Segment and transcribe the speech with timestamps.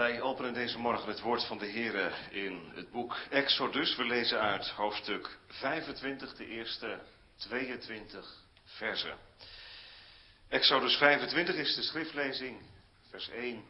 [0.00, 3.96] Wij openen deze morgen het woord van de Heer in het boek Exodus.
[3.96, 7.00] We lezen uit hoofdstuk 25, de eerste
[7.36, 9.18] 22 versen.
[10.48, 12.62] Exodus 25 is de schriftlezing,
[13.10, 13.64] vers 1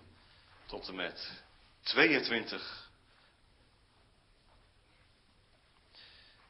[0.67, 1.43] tot en met
[1.83, 2.91] 22.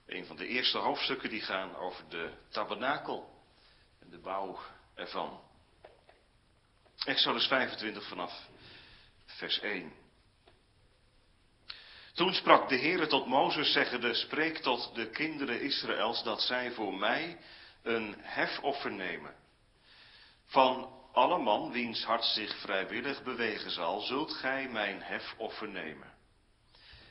[0.06, 3.42] Een van de eerste hoofdstukken die gaan over de tabernakel
[4.00, 4.58] en de bouw
[4.94, 5.40] ervan.
[7.04, 8.49] Exodus 25 vanaf
[9.40, 9.92] vers 1.
[12.14, 16.94] Toen sprak de Heere tot Mozes, zeggende, spreek tot de kinderen Israëls dat zij voor
[16.94, 17.38] mij
[17.82, 19.34] een hefoffer nemen.
[20.46, 26.12] Van alle man wiens hart zich vrijwillig bewegen zal, zult gij mijn hefoffer nemen.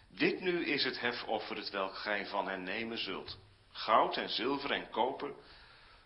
[0.10, 3.38] Dit nu is het hefoffer het welk gij van hen nemen zult.
[3.72, 5.34] Goud en zilver en koper,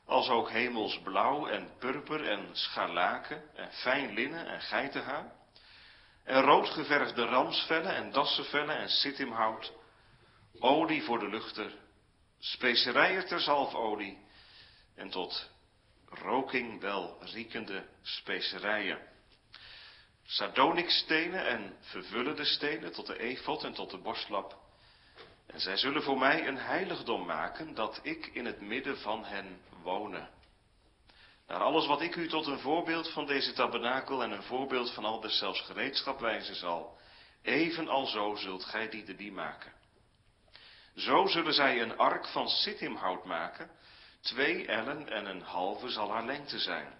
[0.05, 5.42] als ook hemelsblauw en purper en scharlaken en fijn linnen en geitenhaar
[6.23, 9.73] en roodgeverfde ramsvellen en dassenvellen en sittimhout,
[10.59, 11.72] olie voor de luchter,
[12.39, 14.17] specerijen ter zalfolie
[14.95, 15.50] en tot
[16.09, 19.00] roking wel riekende specerijen.
[20.25, 24.62] Sardonikstenen en vervullende stenen tot de efot en tot de borstlap.
[25.45, 29.62] En zij zullen voor mij een heiligdom maken, dat ik in het midden van hen
[29.81, 30.30] wonen.
[31.47, 35.05] Naar alles wat ik u tot een voorbeeld van deze tabernakel en een voorbeeld van
[35.05, 36.97] al deszelfs gereedschap wijzen zal,
[37.41, 39.73] even zo zult gij die de die maken.
[40.95, 43.69] Zo zullen zij een ark van sittimhout maken,
[44.22, 46.94] twee ellen en een halve zal haar lengte zijn,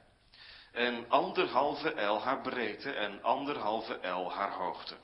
[0.72, 4.96] en anderhalve el haar breedte en anderhalve el haar hoogte.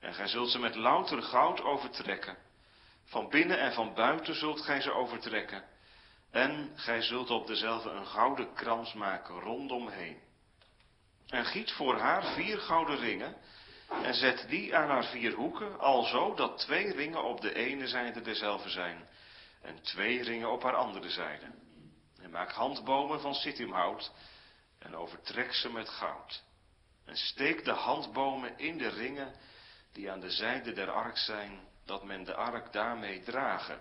[0.00, 2.36] En gij zult ze met louter goud overtrekken,
[3.04, 5.64] van binnen en van buiten zult gij ze overtrekken,
[6.30, 10.18] en gij zult op dezelfde een gouden krans maken rondomheen.
[11.26, 13.36] En giet voor haar vier gouden ringen
[13.88, 18.20] en zet die aan haar vier hoeken, alzo dat twee ringen op de ene zijde
[18.20, 19.08] dezelfde zijn
[19.62, 21.46] en twee ringen op haar andere zijde.
[22.20, 24.12] En maak handbomen van sittimhout
[24.78, 26.42] en overtrek ze met goud.
[27.04, 29.34] En steek de handbomen in de ringen
[29.92, 33.80] die aan de zijde der ark zijn, dat men de ark daarmee dragen.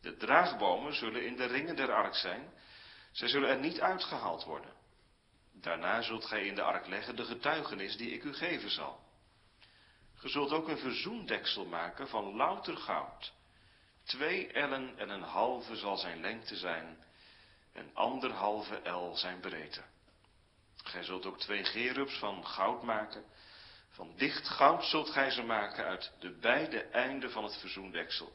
[0.00, 2.52] De draagbomen zullen in de ringen der ark zijn.
[3.12, 4.72] Zij zullen er niet uitgehaald worden.
[5.52, 9.00] Daarna zult gij in de ark leggen de getuigenis die ik u geven zal.
[10.14, 13.32] Ge zult ook een verzoendeksel maken van louter goud.
[14.04, 17.04] Twee ellen en een halve zal zijn lengte zijn
[17.72, 19.82] en anderhalve el zijn breedte.
[20.84, 23.24] Gij zult ook twee gerubs van goud maken.
[23.88, 28.32] Van dicht goud zult gij ze maken uit de beide einden van het verzoendeksel.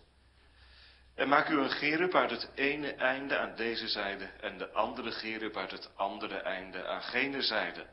[1.16, 5.12] En maak u een gerub uit het ene einde aan deze zijde en de andere
[5.12, 7.86] gerub uit het andere einde aan gene zijde.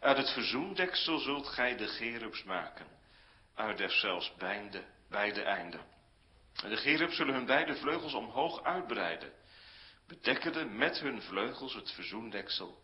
[0.00, 2.86] Uit het verzoendeksel zult gij de gerubs maken,
[3.54, 5.80] uit deszelfs beide, beide einden.
[6.62, 9.32] En de gerubs zullen hun beide vleugels omhoog uitbreiden,
[10.06, 12.82] bedekkende met hun vleugels het verzoendeksel,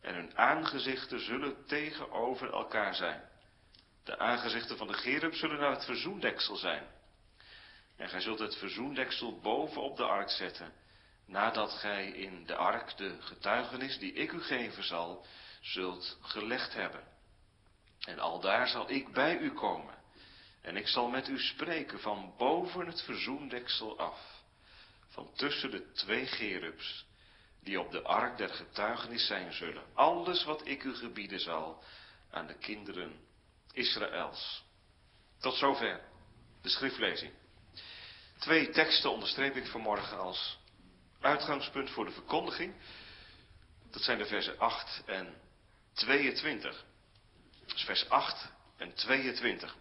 [0.00, 3.22] en hun aangezichten zullen tegenover elkaar zijn.
[4.04, 6.95] De aangezichten van de gerub zullen naar het verzoendeksel zijn.
[7.96, 10.72] En gij zult het verzoendeksel boven op de ark zetten,
[11.26, 15.26] nadat gij in de ark de getuigenis die ik u geven zal,
[15.60, 17.04] zult gelegd hebben.
[18.00, 19.94] En aldaar zal ik bij u komen,
[20.62, 24.44] en ik zal met u spreken van boven het verzoendeksel af,
[25.06, 27.06] van tussen de twee gerubs,
[27.62, 29.84] die op de ark der getuigenis zijn zullen.
[29.94, 31.82] Alles wat ik u gebieden zal
[32.30, 33.20] aan de kinderen
[33.72, 34.64] Israëls.
[35.40, 36.00] Tot zover
[36.62, 37.32] de schriftlezing.
[38.38, 40.58] Twee teksten onderstreep ik vanmorgen als
[41.20, 42.74] uitgangspunt voor de verkondiging.
[43.90, 45.34] Dat zijn de versen 8 en
[45.92, 46.84] 22.
[47.66, 49.76] Dus vers 8 en 22.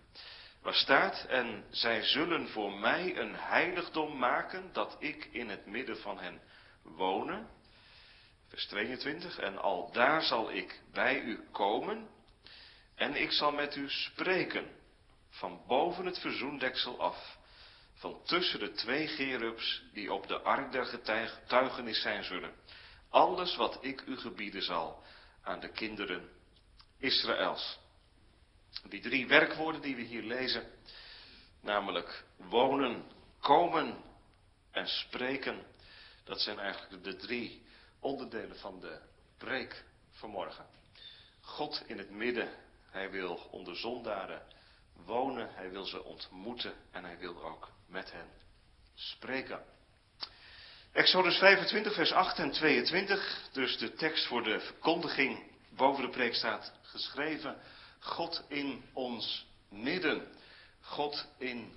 [0.62, 5.98] Waar staat, en zij zullen voor mij een heiligdom maken, dat ik in het midden
[5.98, 6.42] van hen
[6.82, 7.50] wonen.
[8.48, 9.40] Vers 22.
[9.40, 12.08] En al daar zal ik bij u komen,
[12.96, 14.70] en ik zal met u spreken,
[15.30, 17.38] van boven het verzoendeksel af
[17.96, 22.54] van tussen de twee gerubs die op de ark der getuigenis zijn zullen.
[23.10, 25.04] Alles wat ik u gebieden zal
[25.42, 26.30] aan de kinderen
[26.98, 27.80] Israëls.
[28.90, 30.72] Die drie werkwoorden die we hier lezen,
[31.62, 33.04] namelijk wonen,
[33.40, 34.04] komen
[34.72, 35.66] en spreken,
[36.24, 37.64] dat zijn eigenlijk de drie
[38.00, 39.00] onderdelen van de
[39.38, 40.66] preek vanmorgen.
[41.42, 42.50] God in het midden,
[42.90, 44.42] hij wil onder zondaren
[45.06, 48.28] wonen, hij wil ze ontmoeten en hij wil ook met hen
[48.96, 49.64] spreken.
[50.92, 56.36] Exodus 25, vers 8 en 22, dus de tekst voor de verkondiging boven de preek
[56.36, 57.58] staat geschreven.
[58.00, 60.28] God in ons midden.
[60.82, 61.74] God in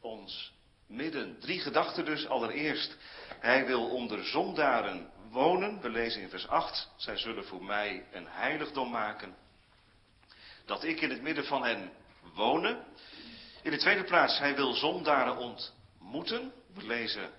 [0.00, 0.52] ons
[0.86, 1.38] midden.
[1.40, 2.26] Drie gedachten dus.
[2.26, 2.96] Allereerst,
[3.40, 5.80] hij wil onder zondaren wonen.
[5.80, 6.90] We lezen in vers 8.
[6.96, 9.36] Zij zullen voor mij een heiligdom maken.
[10.64, 11.92] Dat ik in het midden van hen
[12.34, 12.84] wonen.
[13.62, 16.52] In de tweede plaats, hij wil zondaren ontmoeten.
[16.74, 17.30] We lezen,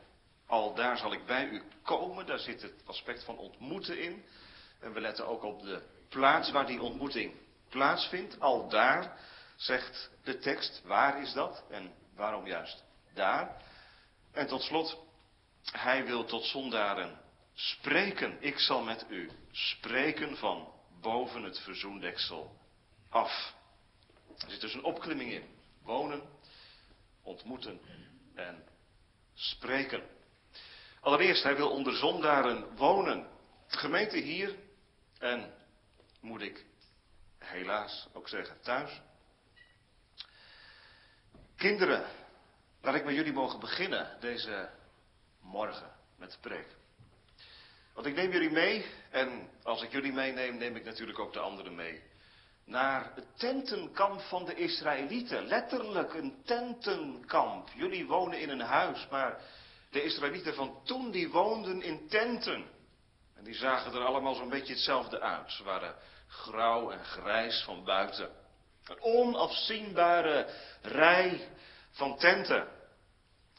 [0.48, 2.26] al daar zal ik bij u komen.
[2.26, 4.24] Daar zit het aspect van ontmoeten in.
[4.80, 7.34] En we letten ook op de plaats waar die ontmoeting
[7.70, 8.40] plaatsvindt.
[8.40, 9.18] Al daar,
[9.56, 12.84] zegt de tekst, waar is dat en waarom juist
[13.14, 13.62] daar?
[14.32, 14.98] En tot slot,
[15.72, 17.20] hij wil tot zondaren
[17.54, 18.38] spreken.
[18.40, 22.56] Ik zal met u spreken van boven het verzoendeksel
[23.10, 23.54] af.
[24.44, 25.44] Er zit dus een opklimming in.
[25.84, 26.22] Wonen,
[27.24, 27.82] ontmoeten
[28.36, 28.64] en
[29.34, 30.04] spreken.
[31.00, 33.28] Allereerst, hij wil onder zondaren wonen.
[33.68, 34.56] Gemeente hier
[35.20, 35.54] en
[36.20, 36.66] moet ik
[37.38, 39.02] helaas ook zeggen thuis.
[41.56, 42.06] Kinderen,
[42.82, 44.70] laat ik met jullie mogen beginnen deze
[45.40, 46.68] morgen met de preek.
[47.94, 51.40] Want ik neem jullie mee en als ik jullie meeneem, neem ik natuurlijk ook de
[51.40, 52.02] anderen mee.
[52.66, 55.46] Naar het tentenkamp van de Israëlieten.
[55.46, 57.69] Letterlijk een tentenkamp.
[57.75, 59.40] Jullie wonen in een huis, maar
[59.90, 62.66] de Israëlieten van toen die woonden in tenten.
[63.36, 65.52] En die zagen er allemaal zo'n beetje hetzelfde uit.
[65.52, 65.96] Ze waren
[66.28, 68.30] grauw en grijs van buiten.
[68.86, 70.48] Een onafzienbare
[70.81, 71.50] rij
[71.92, 72.68] van tenten.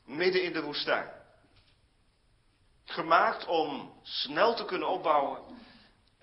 [0.05, 1.11] Midden in de woestijn.
[2.85, 5.41] Gemaakt om snel te kunnen opbouwen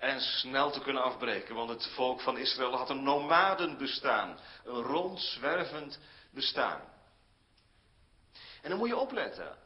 [0.00, 1.54] en snel te kunnen afbreken.
[1.54, 4.38] Want het volk van Israël had een nomadenbestaan.
[4.64, 5.98] Een rondzwervend
[6.30, 6.80] bestaan.
[8.62, 9.56] En dan moet je opletten.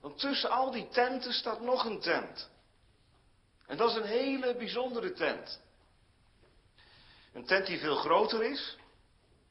[0.00, 2.50] Want tussen al die tenten staat nog een tent.
[3.66, 5.60] En dat is een hele bijzondere tent.
[7.32, 8.76] Een tent die veel groter is.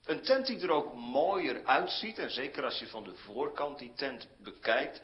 [0.06, 2.20] Een tent die er ook mooier uitziet.
[2.20, 5.02] En zeker als je van de voorkant die tent bekijkt.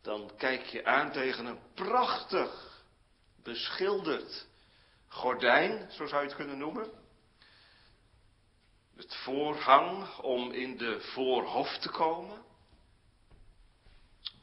[0.00, 2.71] Dan kijk je aan tegen een prachtig
[3.42, 4.46] beschilderd
[5.08, 6.90] gordijn, zo zou je het kunnen noemen.
[8.96, 12.44] Het voorhang om in de voorhof te komen.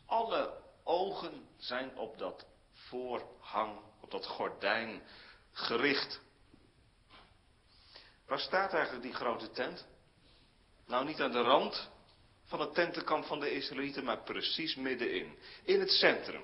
[0.05, 5.01] Alle ogen zijn op dat voorhang, op dat gordijn
[5.51, 6.21] gericht.
[8.25, 9.87] Waar staat eigenlijk die grote tent?
[10.85, 11.89] Nou, niet aan de rand
[12.45, 15.37] van het tentenkamp van de Israëlieten, maar precies middenin.
[15.63, 16.43] In het centrum.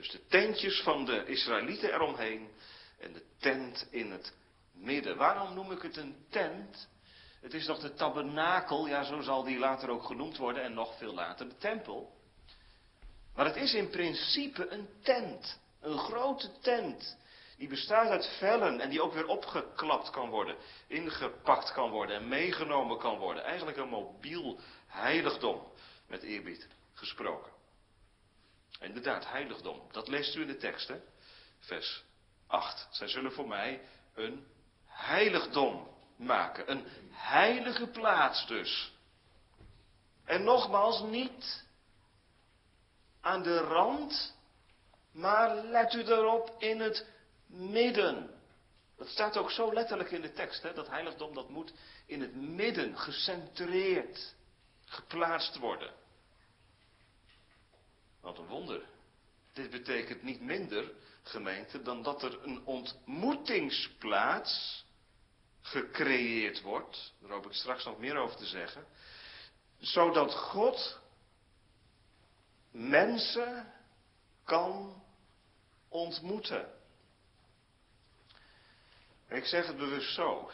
[0.00, 2.48] Dus de tentjes van de Israëlieten eromheen
[2.98, 4.32] en de tent in het
[4.72, 5.16] midden.
[5.16, 6.88] Waarom noem ik het een tent?
[7.40, 10.98] Het is toch de tabernakel, ja zo zal die later ook genoemd worden en nog
[10.98, 12.12] veel later de tempel.
[13.34, 17.16] Maar het is in principe een tent, een grote tent,
[17.56, 20.56] die bestaat uit vellen en die ook weer opgeklapt kan worden,
[20.86, 23.44] ingepakt kan worden en meegenomen kan worden.
[23.44, 25.72] Eigenlijk een mobiel heiligdom,
[26.06, 27.59] met eerbied gesproken.
[28.80, 31.00] Inderdaad, heiligdom, dat leest u in de tekst, hè?
[31.58, 32.04] Vers
[32.46, 32.88] 8.
[32.90, 33.80] Zij zullen voor mij
[34.14, 34.46] een
[34.86, 36.70] heiligdom maken.
[36.70, 38.92] Een heilige plaats dus.
[40.24, 41.64] En nogmaals, niet
[43.20, 44.36] aan de rand,
[45.12, 47.06] maar let u erop in het
[47.46, 48.30] midden.
[48.96, 50.72] Dat staat ook zo letterlijk in de tekst, hè?
[50.72, 51.72] dat heiligdom dat moet
[52.06, 54.34] in het midden, gecentreerd,
[54.84, 55.92] geplaatst worden.
[58.20, 58.82] Wat een wonder.
[59.52, 64.84] Dit betekent niet minder, gemeente, dan dat er een ontmoetingsplaats
[65.60, 67.14] gecreëerd wordt.
[67.20, 68.86] Daar hoop ik straks nog meer over te zeggen.
[69.78, 71.00] Zodat God
[72.70, 73.72] mensen
[74.44, 75.02] kan
[75.88, 76.72] ontmoeten.
[79.28, 80.50] Ik zeg het bewust zo.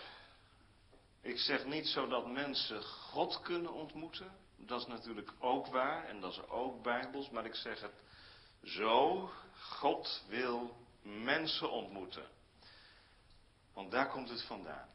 [1.21, 4.46] Ik zeg niet zodat mensen God kunnen ontmoeten.
[4.67, 7.31] Dat is natuurlijk ook waar en dat is ook bijbels.
[7.31, 8.03] Maar ik zeg het
[8.63, 9.31] zo.
[9.59, 12.27] God wil mensen ontmoeten.
[13.73, 14.89] Want daar komt het vandaan.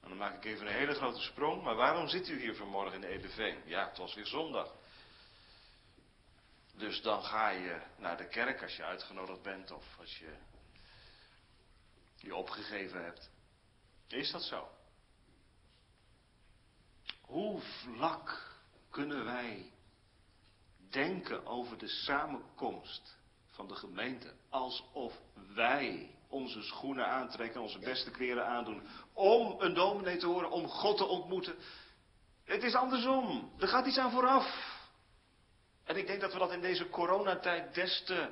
[0.00, 1.62] En dan maak ik even een hele grote sprong.
[1.62, 3.62] Maar waarom zit u hier vanmorgen in de Edeveen?
[3.64, 4.74] Ja, het was weer zondag.
[6.74, 10.36] Dus dan ga je naar de kerk als je uitgenodigd bent of als je
[12.16, 13.30] je opgegeven hebt.
[14.08, 14.68] Is dat zo?
[17.26, 18.54] Hoe vlak
[18.90, 19.72] kunnen wij
[20.90, 23.16] denken over de samenkomst
[23.46, 25.12] van de gemeente alsof
[25.54, 30.96] wij onze schoenen aantrekken, onze beste kleren aandoen, om een dominee te horen, om God
[30.96, 31.56] te ontmoeten.
[32.44, 33.52] Het is andersom.
[33.58, 34.74] Er gaat iets aan vooraf.
[35.84, 38.30] En ik denk dat we dat in deze coronatijd des te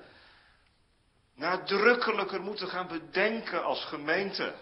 [1.35, 4.55] nadrukkelijker moeten gaan bedenken als gemeente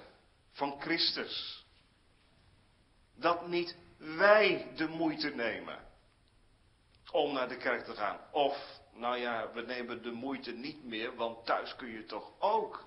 [0.52, 1.64] van Christus.
[3.14, 5.78] Dat niet wij de moeite nemen
[7.10, 8.20] om naar de kerk te gaan.
[8.32, 12.86] Of, nou ja, we nemen de moeite niet meer, want thuis kun je toch ook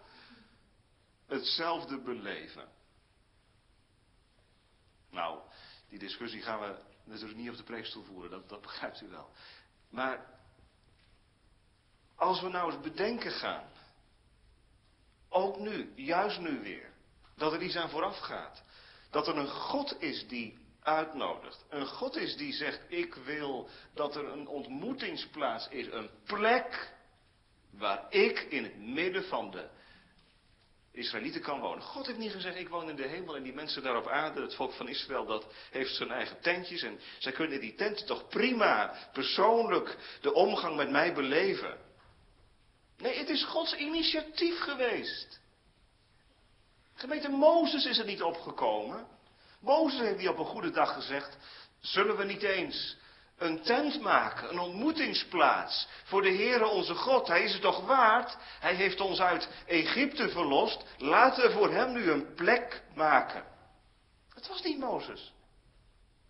[1.28, 2.68] hetzelfde beleven.
[5.10, 5.40] Nou,
[5.90, 9.30] die discussie gaan we natuurlijk niet op de preekstoel voeren, dat, dat begrijpt u wel.
[9.90, 10.26] Maar
[12.16, 13.70] als we nou eens bedenken gaan,
[15.30, 16.94] ook nu, juist nu weer,
[17.36, 18.64] dat er iets aan vooraf gaat.
[19.10, 21.66] Dat er een God is die uitnodigt.
[21.70, 26.94] Een God is die zegt, ik wil dat er een ontmoetingsplaats is, een plek
[27.72, 29.70] waar ik in het midden van de
[30.92, 31.84] Israëlieten kan wonen.
[31.84, 34.42] God heeft niet gezegd, ik woon in de hemel en die mensen daar op aarde,
[34.42, 38.28] het volk van Israël, dat heeft zijn eigen tentjes en zij kunnen die tenten toch
[38.28, 41.78] prima persoonlijk de omgang met mij beleven.
[42.98, 45.42] Nee, het is Gods initiatief geweest.
[46.94, 49.15] Gemeente Mozes is er niet opgekomen.
[49.66, 51.38] Mozes heeft niet op een goede dag gezegd,
[51.80, 52.98] zullen we niet eens
[53.38, 57.28] een tent maken, een ontmoetingsplaats voor de Heere onze God.
[57.28, 58.38] Hij is het toch waard?
[58.60, 60.84] Hij heeft ons uit Egypte verlost.
[60.98, 63.44] Laten we voor hem nu een plek maken.
[64.34, 65.34] Het was niet Mozes.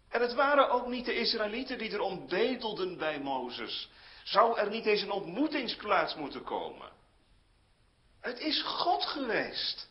[0.10, 3.89] En het waren ook niet de Israëlieten die erom bedelden bij Mozes.
[4.24, 6.89] Zou er niet eens een ontmoetingsplaats moeten komen?
[8.22, 9.89] Het is God geweest.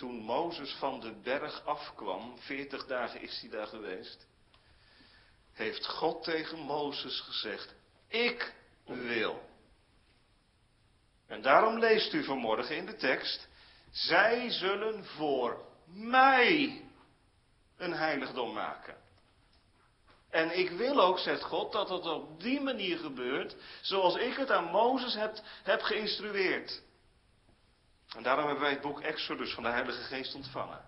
[0.00, 4.26] Toen Mozes van de berg afkwam, veertig dagen is hij daar geweest,
[5.52, 7.74] heeft God tegen Mozes gezegd,
[8.08, 8.54] ik
[8.84, 9.42] wil.
[11.26, 13.48] En daarom leest u vanmorgen in de tekst,
[13.90, 16.82] zij zullen voor mij
[17.76, 18.96] een heiligdom maken.
[20.30, 24.50] En ik wil ook, zegt God, dat het op die manier gebeurt, zoals ik het
[24.50, 26.82] aan Mozes heb, heb geïnstrueerd.
[28.16, 30.84] En daarom hebben wij het boek Exodus van de Heilige Geest ontvangen.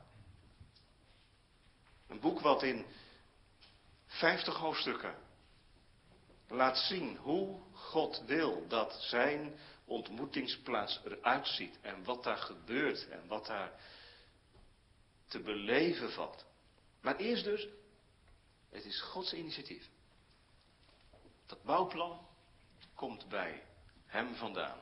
[2.08, 2.86] Een boek wat in
[4.06, 5.14] 50 hoofdstukken
[6.48, 13.26] laat zien hoe God wil dat zijn ontmoetingsplaats eruit ziet en wat daar gebeurt en
[13.26, 13.72] wat daar
[15.26, 16.44] te beleven valt.
[17.00, 17.68] Maar eerst dus,
[18.70, 19.88] het is Gods initiatief.
[21.46, 22.26] Dat bouwplan
[22.94, 23.62] komt bij
[24.06, 24.78] Hem vandaan.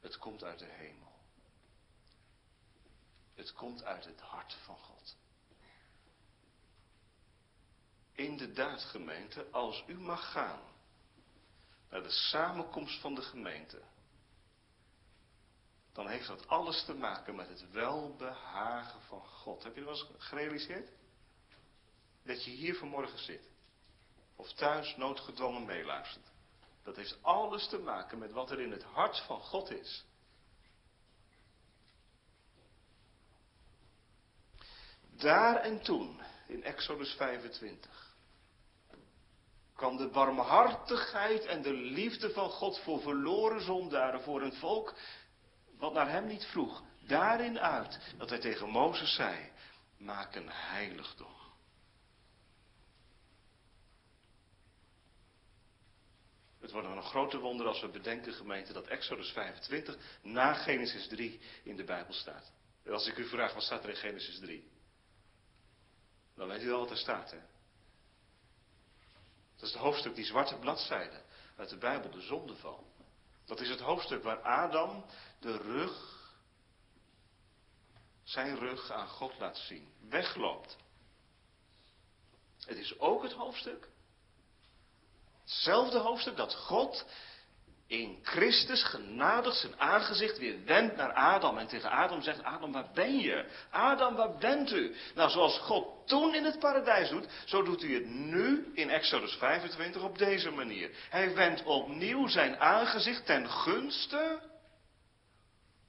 [0.00, 1.03] Het komt uit de hemel.
[3.34, 5.16] Het komt uit het hart van God.
[8.12, 10.60] Inderdaad, gemeente, als u mag gaan
[11.90, 13.82] naar de samenkomst van de gemeente,
[15.92, 19.62] dan heeft dat alles te maken met het welbehagen van God.
[19.62, 20.90] Heb je dat wel eens gerealiseerd?
[22.22, 23.50] Dat je hier vanmorgen zit.
[24.36, 26.32] Of thuis noodgedwongen meeluistert.
[26.82, 30.04] Dat heeft alles te maken met wat er in het hart van God is.
[35.16, 38.14] Daar en toen, in Exodus 25,
[39.74, 44.94] kwam de barmhartigheid en de liefde van God voor verloren zondaren, voor een volk
[45.78, 49.52] wat naar hem niet vroeg, daarin uit dat hij tegen Mozes zei,
[49.98, 51.32] maak een heiligdom.
[56.60, 61.08] Het wordt nog een grote wonder als we bedenken, gemeente, dat Exodus 25 na Genesis
[61.08, 62.52] 3 in de Bijbel staat.
[62.86, 64.72] Als ik u vraag, wat staat er in Genesis 3?
[66.34, 67.40] Dan weet u wel wat er staat, hè?
[69.54, 71.22] Dat is het hoofdstuk, die zwarte bladzijde
[71.56, 72.86] uit de Bijbel, de zondeval.
[73.44, 75.04] Dat is het hoofdstuk waar Adam
[75.40, 76.22] de rug,
[78.22, 80.76] zijn rug aan God laat zien, wegloopt.
[82.58, 83.88] Het is ook het hoofdstuk,
[85.40, 87.06] hetzelfde hoofdstuk dat God
[88.00, 92.90] in Christus genadig zijn aangezicht weer wendt naar Adam en tegen Adam zegt, Adam waar
[92.94, 93.50] ben je?
[93.70, 94.94] Adam waar bent u?
[95.14, 99.34] Nou zoals God toen in het paradijs doet, zo doet hij het nu in Exodus
[99.34, 100.90] 25 op deze manier.
[101.10, 104.40] Hij wendt opnieuw zijn aangezicht ten gunste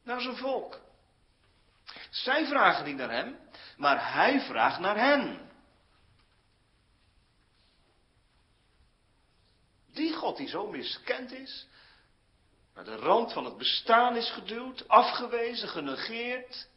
[0.03, 0.79] naar zijn volk.
[2.09, 3.37] Zij vragen niet naar hem,
[3.77, 5.39] maar hij vraagt naar hen.
[9.93, 11.67] Die God die zo miskend is,
[12.75, 16.67] naar de rand van het bestaan is geduwd, afgewezen, genegeerd.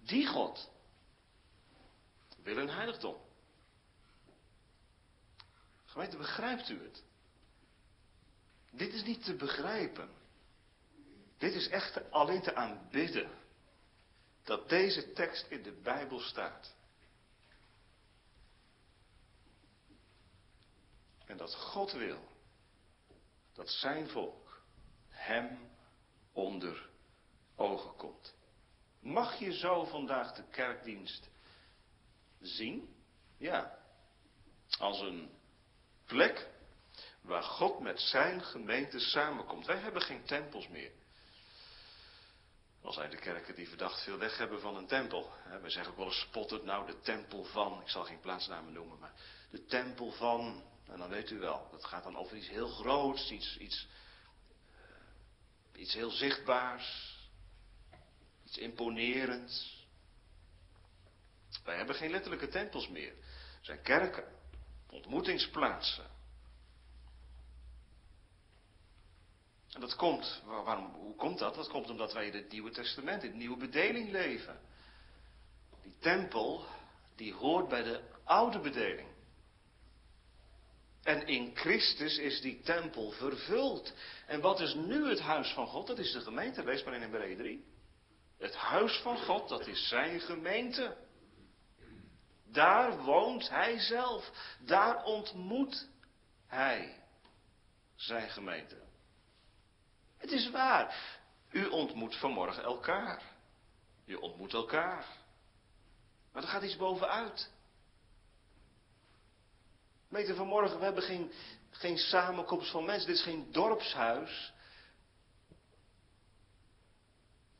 [0.00, 0.70] Die God
[2.42, 3.16] wil een heiligdom.
[5.84, 7.02] Gemeente, begrijpt u het?
[8.70, 10.08] Dit is niet te begrijpen.
[11.38, 13.30] Dit is echt alleen te aanbidden.
[14.42, 16.74] Dat deze tekst in de Bijbel staat.
[21.26, 22.32] En dat God wil
[23.52, 24.43] dat zijn volk
[25.24, 25.58] hem
[26.32, 26.88] onder
[27.56, 28.34] ogen komt.
[29.00, 31.28] Mag je zo vandaag de kerkdienst
[32.40, 32.94] zien?
[33.36, 33.78] Ja.
[34.78, 35.30] Als een
[36.06, 36.48] plek
[37.20, 39.66] waar God met zijn gemeente samenkomt.
[39.66, 40.90] Wij hebben geen tempels meer.
[42.82, 45.32] Al zijn de kerken die verdacht veel weg hebben van een tempel.
[45.62, 48.98] We zeggen ook wel eens spottend, nou de tempel van, ik zal geen plaatsnamen noemen,
[48.98, 49.12] maar
[49.50, 53.30] de tempel van, en dan weet u wel, dat gaat dan over iets heel groots,
[53.30, 53.88] iets, iets,
[55.76, 57.18] iets heel zichtbaars,
[58.44, 59.86] iets imponerends.
[61.64, 63.12] Wij hebben geen letterlijke tempels meer.
[63.56, 64.24] Het zijn kerken,
[64.90, 66.10] ontmoetingsplaatsen.
[69.72, 71.54] En dat komt, waarom, hoe komt dat?
[71.54, 74.60] Dat komt omdat wij in het Nieuwe Testament, in de nieuwe bedeling leven.
[75.82, 76.66] Die tempel,
[77.16, 79.13] die hoort bij de oude bedeling.
[81.04, 83.92] En in Christus is die tempel vervuld.
[84.26, 85.86] En wat is nu het huis van God?
[85.86, 87.64] Dat is de gemeente, lees maar in Hebreeën 3.
[88.38, 90.96] Het huis van God, dat is zijn gemeente.
[92.44, 94.30] Daar woont hij zelf.
[94.60, 95.88] Daar ontmoet
[96.46, 97.02] hij
[97.94, 98.82] zijn gemeente.
[100.18, 101.18] Het is waar.
[101.50, 103.22] U ontmoet vanmorgen elkaar.
[104.04, 105.06] Je ontmoet elkaar.
[106.32, 107.50] Maar er gaat iets bovenuit.
[110.14, 111.32] Weet je, vanmorgen, we hebben geen,
[111.70, 113.06] geen samenkomst van mensen.
[113.06, 114.52] Dit is geen dorpshuis.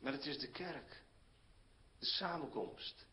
[0.01, 1.03] Maar het is de kerk.
[1.99, 3.07] De samenkomst.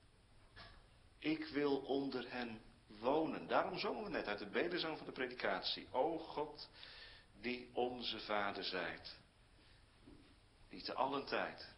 [1.19, 3.47] Ik wil onder hen wonen.
[3.47, 5.87] Daarom zongen we net uit de bedenzang van de predikatie.
[5.91, 6.69] O God,
[7.39, 9.17] die onze Vader zijt.
[10.69, 11.73] Die te allen tijd.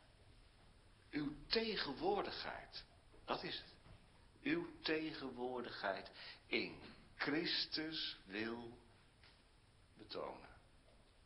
[1.12, 2.84] Uw tegenwoordigheid.
[3.26, 3.74] Dat is het.
[4.42, 6.12] Uw tegenwoordigheid
[6.48, 6.82] in
[7.24, 8.78] Christus wil
[9.98, 10.50] betonen.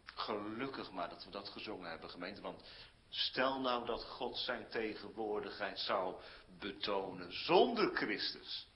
[0.06, 2.42] Gelukkig maar dat we dat gezongen hebben, gemeente.
[2.42, 2.64] Want
[3.10, 6.16] stel nou dat God zijn tegenwoordigheid zou
[6.60, 8.68] betonen zonder Christus.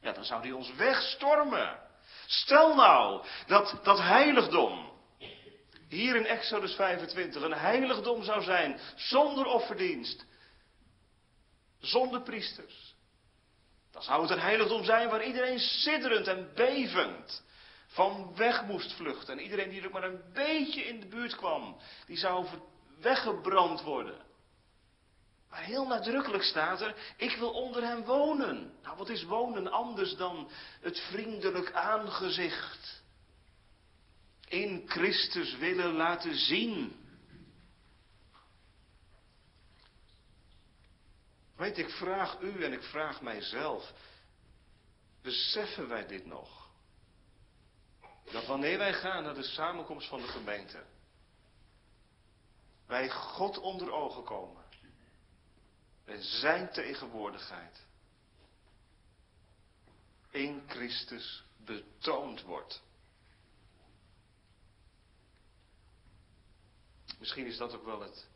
[0.00, 1.80] Ja, dan zou hij ons wegstormen.
[2.26, 4.92] Stel nou dat dat heiligdom
[5.88, 10.26] hier in Exodus 25 een heiligdom zou zijn zonder offerdienst,
[11.78, 12.87] zonder priesters.
[13.98, 17.42] Dan zou het een heiligdom zijn waar iedereen sidderend en bevend
[17.86, 19.38] van weg moest vluchten.
[19.38, 22.46] En iedereen die er maar een beetje in de buurt kwam, die zou
[23.00, 24.16] weggebrand worden.
[25.50, 28.72] Maar heel nadrukkelijk staat er, ik wil onder hem wonen.
[28.82, 33.02] Nou, wat is wonen anders dan het vriendelijk aangezicht?
[34.48, 36.96] In Christus willen laten zien.
[41.58, 43.92] Weet, ik vraag u en ik vraag mijzelf,
[45.22, 46.68] beseffen wij dit nog?
[48.30, 50.84] Dat wanneer wij gaan naar de samenkomst van de gemeente,
[52.86, 54.64] wij God onder ogen komen
[56.04, 57.86] en zijn tegenwoordigheid
[60.30, 62.82] in Christus betoond wordt.
[67.18, 68.28] Misschien is dat ook wel het,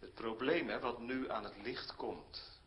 [0.00, 2.58] het probleem hè, wat nu aan het licht komt.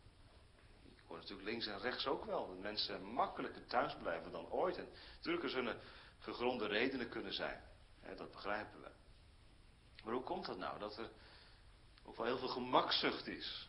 [0.96, 4.78] Ik hoor natuurlijk links en rechts ook wel dat mensen makkelijker thuis blijven dan ooit.
[4.78, 5.80] En natuurlijk er zullen
[6.20, 7.62] gegronde redenen kunnen zijn.
[8.00, 8.90] Hè, dat begrijpen we.
[10.04, 10.80] Maar hoe komt dat nou?
[10.80, 11.10] Dat er
[12.06, 13.68] ook wel heel veel gemakzucht is.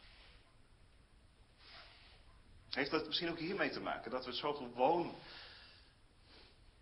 [2.71, 4.11] Heeft dat misschien ook hiermee te maken?
[4.11, 5.15] Dat we het zo gewoon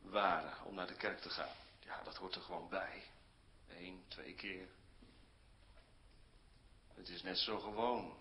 [0.01, 1.55] waren om naar de kerk te gaan.
[1.81, 3.03] Ja, dat hoort er gewoon bij.
[3.68, 4.68] Eén, twee keer.
[6.94, 8.16] Het is net zo gewoon.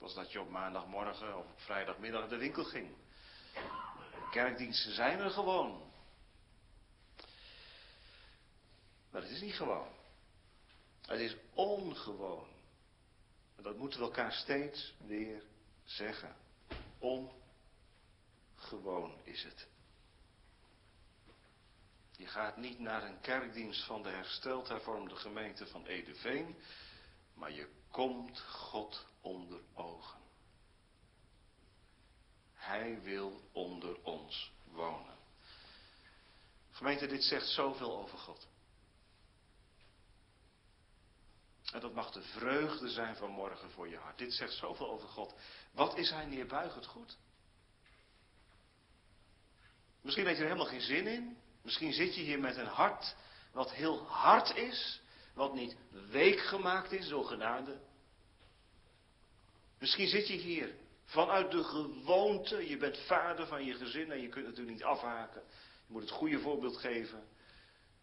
[0.00, 2.94] Als dat je op maandagmorgen of op vrijdagmiddag de winkel ging.
[4.30, 5.92] kerkdiensten zijn er gewoon.
[9.10, 9.88] Maar het is niet gewoon.
[11.06, 12.46] Het is ongewoon.
[13.56, 15.42] En dat moeten we elkaar steeds weer
[15.84, 16.36] zeggen.
[18.58, 19.66] Ongewoon is het.
[22.16, 26.56] Je gaat niet naar een kerkdienst van de hersteld hervormde gemeente van Edeveen,
[27.36, 30.20] maar je komt God onder ogen.
[32.52, 35.16] Hij wil onder ons wonen.
[36.70, 38.48] Gemeente, dit zegt zoveel over God.
[41.72, 44.18] En dat mag de vreugde zijn van morgen voor je hart.
[44.18, 45.34] Dit zegt zoveel over God.
[45.72, 47.16] Wat is hij neerbuigend goed?
[50.00, 51.36] Misschien heb je er helemaal geen zin in.
[51.62, 53.16] Misschien zit je hier met een hart
[53.52, 55.00] wat heel hard is.
[55.36, 55.76] Wat niet
[56.10, 57.80] week gemaakt is door genade.
[59.78, 62.68] Misschien zit je hier vanuit de gewoonte.
[62.68, 65.42] Je bent vader van je gezin en je kunt natuurlijk niet afhaken.
[65.86, 67.28] Je moet het goede voorbeeld geven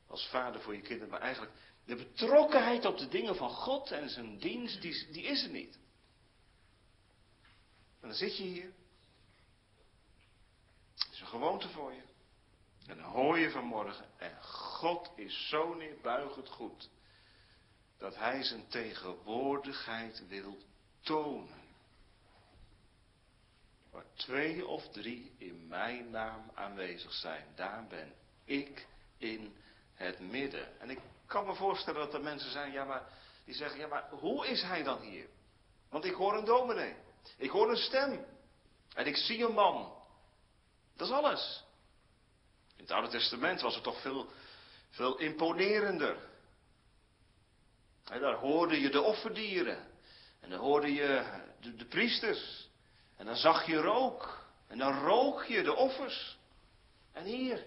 [0.08, 1.10] als vader voor je kinderen.
[1.10, 1.54] Maar eigenlijk
[1.86, 5.80] De betrokkenheid op de dingen van God en zijn dienst, die, die is er niet.
[8.02, 8.74] En dan zit je hier.
[10.96, 12.02] Het is een gewoonte voor je.
[12.88, 14.06] En dan hoor je vanmorgen.
[14.18, 16.90] En God is zo neerbuigend goed.
[18.04, 20.58] Dat hij zijn tegenwoordigheid wil
[21.02, 21.62] tonen.
[23.92, 28.14] Waar twee of drie in mijn naam aanwezig zijn, daar ben
[28.46, 28.88] ik
[29.18, 29.56] in
[29.94, 30.80] het midden.
[30.80, 33.04] En ik kan me voorstellen dat er mensen zijn, ja maar,
[33.46, 35.28] die zeggen, ja maar hoe is hij dan hier?
[35.90, 36.96] Want ik hoor een dominee.
[37.38, 38.26] Ik hoor een stem.
[38.94, 39.94] En ik zie een man.
[40.96, 41.64] Dat is alles.
[42.76, 44.32] In het Oude Testament was het toch veel,
[44.90, 46.32] veel imponerender.
[48.14, 49.88] En daar hoorde je de offerdieren.
[50.40, 52.70] En dan hoorde je de, priesters.
[53.18, 54.48] En dan zag je rook.
[54.68, 56.38] En dan rook je de offers.
[57.12, 57.64] En hier.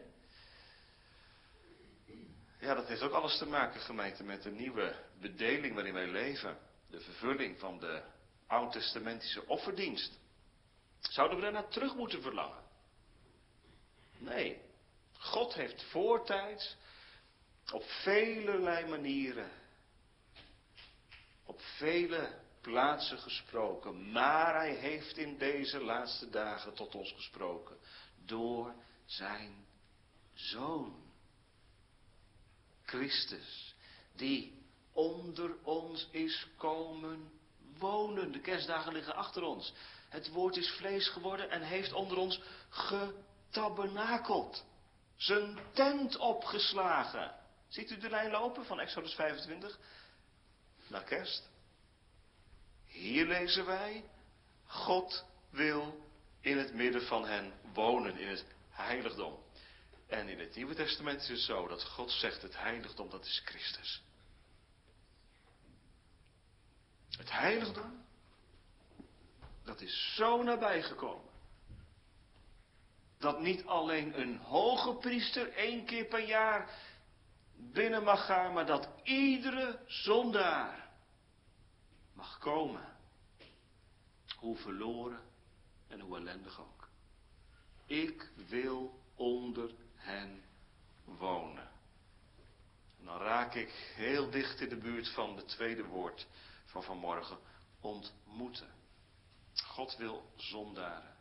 [2.60, 6.58] Ja, dat heeft ook alles te maken, gemeente, met de nieuwe bedeling waarin wij leven.
[6.90, 8.02] De vervulling van de
[8.46, 10.18] oud-testamentische offerdienst.
[11.00, 12.62] Zouden we daar naar terug moeten verlangen?
[14.18, 14.60] Nee.
[15.18, 16.76] God heeft voortijds
[17.72, 19.50] op vele manieren,
[21.76, 24.10] vele plaatsen gesproken.
[24.12, 27.76] Maar hij heeft in deze laatste dagen tot ons gesproken.
[28.24, 29.66] Door zijn
[30.34, 31.04] zoon.
[32.82, 33.74] Christus.
[34.12, 37.30] Die onder ons is komen
[37.78, 38.32] wonen.
[38.32, 39.72] De kerstdagen liggen achter ons.
[40.08, 44.64] Het woord is vlees geworden en heeft onder ons getabernakeld.
[45.16, 47.34] Zijn tent opgeslagen.
[47.68, 49.78] Ziet u de lijn lopen van Exodus 25
[50.88, 51.48] naar kerst?
[52.96, 54.04] Hier lezen wij,
[54.64, 56.06] God wil
[56.40, 59.38] in het midden van hen wonen, in het heiligdom.
[60.06, 63.42] En in het Nieuwe Testament is het zo dat God zegt het heiligdom dat is
[63.44, 64.02] Christus.
[67.10, 68.04] Het heiligdom,
[69.64, 71.30] dat is zo nabij gekomen.
[73.18, 76.70] Dat niet alleen een hoge priester één keer per jaar
[77.56, 80.85] binnen mag gaan, maar dat iedere zondaar
[82.16, 82.96] mag komen.
[84.36, 85.20] Hoe verloren
[85.88, 86.88] en hoe ellendig ook.
[87.86, 90.42] Ik wil onder hen
[91.04, 91.68] wonen.
[92.98, 96.26] En dan raak ik heel dicht in de buurt van het tweede woord
[96.64, 97.38] van vanmorgen.
[97.80, 98.74] Ontmoeten.
[99.64, 101.16] God wil zondaren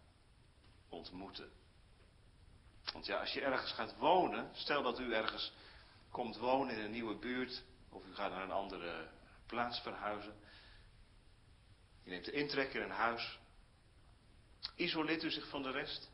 [0.89, 1.49] ontmoeten.
[2.93, 5.53] Want ja, als je ergens gaat wonen, stel dat u ergens
[6.11, 9.09] komt wonen in een nieuwe buurt, of u gaat naar een andere
[9.45, 10.33] plaats verhuizen.
[12.05, 13.39] Je neemt de intrek in huis.
[14.75, 16.09] Isoleert u zich van de rest?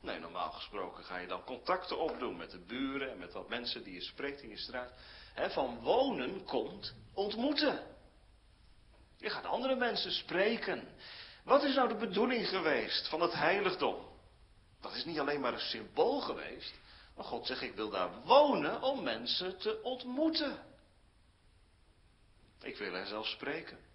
[0.00, 3.84] Nee, normaal gesproken ga je dan contacten opdoen met de buren en met wat mensen
[3.84, 4.92] die je spreekt in je straat.
[5.34, 7.96] van wonen komt ontmoeten.
[9.18, 10.88] Je gaat andere mensen spreken.
[11.44, 14.08] Wat is nou de bedoeling geweest van het heiligdom?
[14.80, 16.74] Dat is niet alleen maar een symbool geweest.
[17.16, 20.64] Maar God zegt, ik wil daar wonen om mensen te ontmoeten.
[22.60, 23.85] Ik wil er zelf spreken.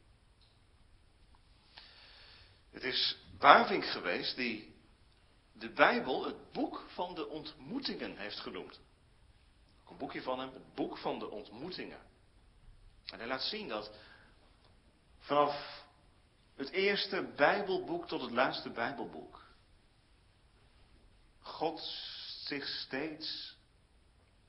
[2.71, 4.75] Het is Bavink geweest die
[5.53, 8.79] de Bijbel het boek van de ontmoetingen heeft genoemd.
[9.89, 11.99] een boekje van hem, het boek van de ontmoetingen.
[13.05, 13.91] En hij laat zien dat
[15.19, 15.85] vanaf
[16.55, 19.41] het eerste Bijbelboek tot het laatste Bijbelboek
[21.39, 21.79] God
[22.45, 23.57] zich steeds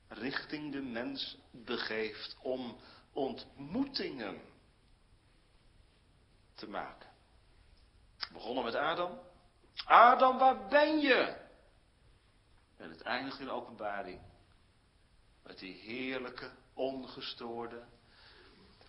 [0.08, 2.76] richting de mens begeeft om
[3.12, 4.40] ontmoetingen
[6.54, 7.11] te maken.
[8.32, 9.18] Begonnen met Adam.
[9.84, 11.40] Adam, waar ben je?
[12.76, 14.20] En het eindigt in openbaring.
[15.42, 17.84] Met die heerlijke, ongestoorde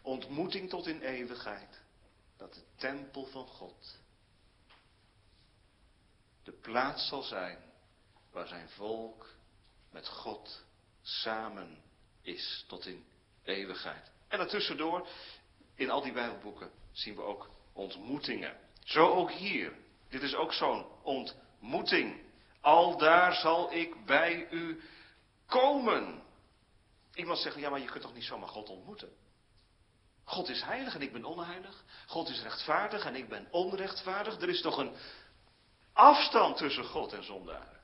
[0.01, 1.81] ontmoeting tot in eeuwigheid.
[2.37, 4.01] Dat de tempel van God
[6.43, 7.57] de plaats zal zijn
[8.31, 9.35] waar zijn volk
[9.91, 10.65] met God
[11.01, 11.83] samen
[12.21, 13.05] is tot in
[13.43, 14.11] eeuwigheid.
[14.27, 15.07] En daartussendoor,
[15.75, 18.57] in al die Bijbelboeken, zien we ook ontmoetingen.
[18.83, 19.73] Zo ook hier.
[20.09, 22.21] Dit is ook zo'n ontmoeting.
[22.61, 24.81] Al daar zal ik bij u
[25.45, 26.23] komen.
[27.13, 29.09] Iemand zegt, ja, maar je kunt toch niet zomaar God ontmoeten?
[30.23, 31.83] God is heilig en ik ben onheilig.
[32.07, 34.41] God is rechtvaardig en ik ben onrechtvaardig.
[34.41, 34.95] Er is toch een
[35.93, 37.81] afstand tussen God en zondaren.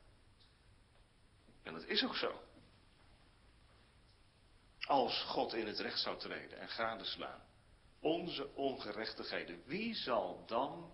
[1.64, 2.42] En dat is ook zo.
[4.80, 7.48] Als God in het recht zou treden en gadeslaan
[8.00, 10.92] onze ongerechtigheden, wie zal dan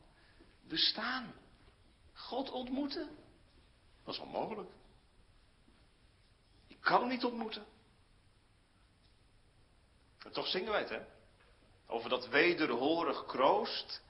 [0.67, 1.33] bestaan?
[2.13, 3.09] God ontmoeten?
[4.03, 4.69] Dat is onmogelijk.
[6.67, 7.65] Je kan hem niet ontmoeten.
[10.25, 11.01] En toch zingen wij het, hè?
[11.87, 14.01] Over dat wederhorig kroost,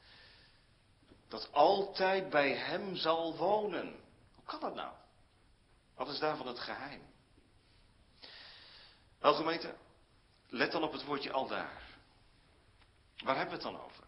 [1.28, 4.00] dat altijd bij hem zal wonen.
[4.36, 4.94] Hoe kan dat nou?
[5.96, 7.02] Wat is daarvan het geheim?
[9.20, 9.34] Wel
[10.48, 11.85] let dan op het woordje aldaar.
[13.24, 14.04] Waar hebben we het dan over?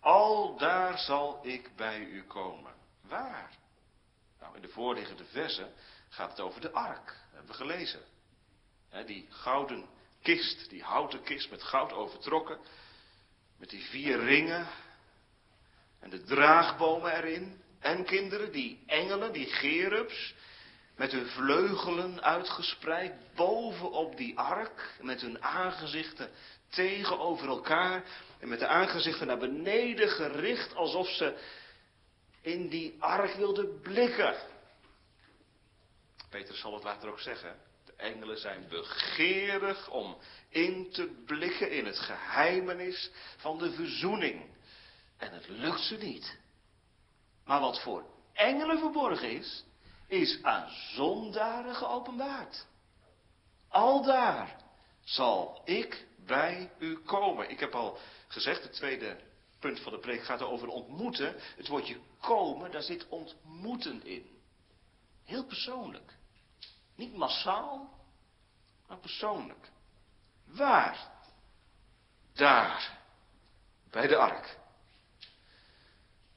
[0.00, 2.74] Al daar zal ik bij u komen.
[3.02, 3.50] Waar?
[4.40, 5.72] Nou, in de voorliggende verse
[6.08, 7.06] gaat het over de ark.
[7.06, 8.00] Dat hebben we gelezen.
[9.06, 9.88] die gouden
[10.22, 12.58] kist, die houten kist met goud overtrokken.
[13.56, 14.66] Met die vier ringen.
[16.00, 17.62] En de draagbomen erin.
[17.80, 20.34] En kinderen, die engelen, die gerubs.
[20.96, 24.96] Met hun vleugelen uitgespreid bovenop die ark.
[25.00, 26.30] Met hun aangezichten
[26.74, 28.04] tegenover elkaar.
[28.38, 30.74] En met de aangezichten naar beneden gericht.
[30.74, 31.38] Alsof ze
[32.40, 34.36] in die ark wilden blikken.
[36.30, 37.56] Peter zal het later ook zeggen.
[37.84, 40.16] De engelen zijn begeerig om
[40.48, 44.52] in te blikken in het geheimenis van de verzoening.
[45.18, 46.38] En het lukt ze niet.
[47.44, 49.64] Maar wat voor engelen verborgen is,
[50.06, 52.66] is aan zondaren geopenbaard.
[53.68, 54.63] Aldaar
[55.04, 57.50] zal ik bij u komen.
[57.50, 59.16] Ik heb al gezegd, het tweede
[59.58, 61.34] punt van de preek gaat over ontmoeten.
[61.56, 64.28] Het woordje komen, daar zit ontmoeten in.
[65.24, 66.16] Heel persoonlijk.
[66.96, 67.98] Niet massaal,
[68.88, 69.70] maar persoonlijk.
[70.44, 71.12] Waar?
[72.32, 72.98] Daar.
[73.90, 74.58] Bij de ark.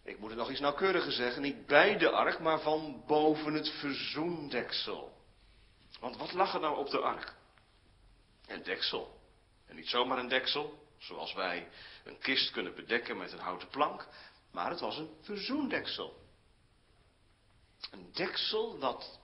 [0.04, 1.42] Ik moet het nog iets nauwkeuriger zeggen.
[1.42, 5.14] Niet bij de ark, maar van boven het verzoendeksel.
[6.00, 7.37] Want wat lag er nou op de ark?
[8.48, 9.20] Een deksel.
[9.66, 11.70] En niet zomaar een deksel, zoals wij
[12.04, 14.08] een kist kunnen bedekken met een houten plank.
[14.52, 16.26] Maar het was een verzoendeksel.
[17.92, 19.20] Een deksel dat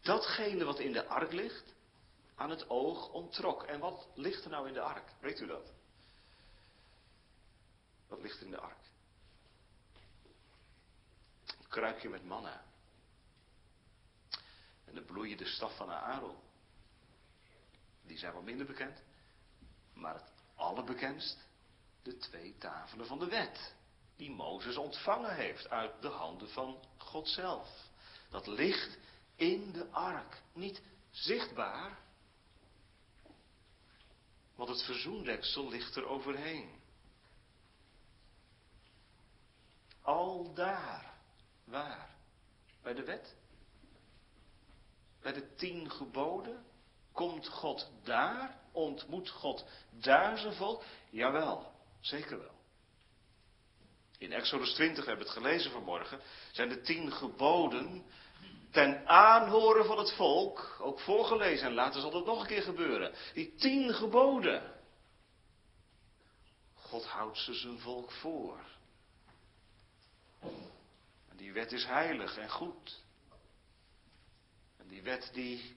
[0.00, 1.74] datgene wat in de ark ligt,
[2.34, 3.62] aan het oog onttrok.
[3.62, 5.12] En wat ligt er nou in de ark?
[5.20, 5.72] Weet u dat?
[8.08, 8.76] Wat ligt in de ark?
[11.46, 12.64] Een kruikje met manna.
[14.84, 14.94] En
[15.36, 16.36] de staf van Aaron.
[18.08, 19.02] Die zijn wat minder bekend.
[19.94, 21.46] Maar het allerbekendst,
[22.02, 23.74] de twee tafelen van de wet.
[24.16, 27.88] Die Mozes ontvangen heeft uit de handen van God zelf.
[28.30, 28.98] Dat ligt
[29.36, 30.42] in de ark.
[30.52, 31.98] Niet zichtbaar,
[34.54, 36.80] want het verzoendeksel ligt er overheen.
[40.02, 41.14] Al daar,
[41.64, 42.16] waar?
[42.82, 43.36] Bij de wet?
[45.20, 46.66] Bij de tien geboden?
[47.18, 48.56] Komt God daar?
[48.72, 50.82] Ontmoet God daar zijn volk?
[51.10, 52.54] Jawel, zeker wel.
[54.18, 56.20] In Exodus 20 hebben we het gelezen vanmorgen.
[56.52, 58.04] Zijn de tien geboden
[58.70, 63.14] ten aanhoren van het volk, ook voorgelezen en later zal dat nog een keer gebeuren.
[63.34, 64.74] Die tien geboden.
[66.74, 68.60] God houdt ze zijn volk voor.
[71.28, 73.02] En die wet is heilig en goed.
[74.76, 75.76] En die wet die,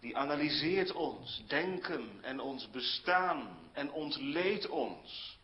[0.00, 5.38] die analyseert ons denken en ons bestaan en ontleedt ons.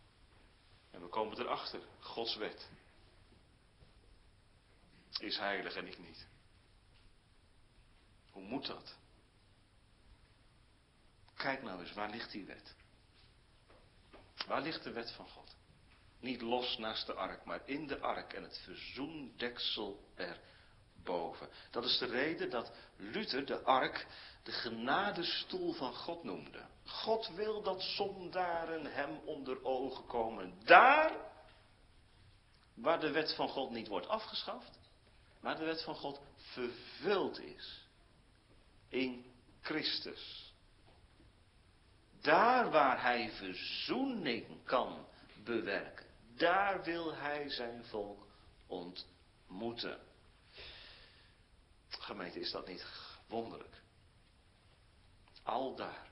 [0.90, 2.68] En we komen erachter, Gods wet
[5.20, 6.26] is heilig en ik niet.
[8.30, 8.96] Hoe moet dat?
[11.34, 12.74] Kijk nou eens, waar ligt die wet?
[14.46, 15.56] Waar ligt de wet van God?
[16.20, 20.10] Niet los naast de ark, maar in de ark en het verzoendeksel
[21.06, 21.48] erboven.
[21.70, 24.06] Dat is de reden dat Luther de ark
[24.42, 26.64] de genadestoel van God noemde.
[26.84, 30.54] God wil dat zondaren hem onder ogen komen.
[30.64, 31.12] Daar
[32.74, 34.78] waar de wet van God niet wordt afgeschaft,
[35.40, 37.88] maar de wet van God vervuld is
[38.88, 39.24] in
[39.60, 40.54] Christus.
[42.20, 45.06] Daar waar hij verzoening kan
[45.44, 48.26] bewerken, daar wil hij zijn volk
[48.66, 49.98] ontmoeten.
[51.88, 52.86] Gemeente, is dat niet
[53.28, 53.82] wonderlijk?
[55.42, 56.10] Al daar.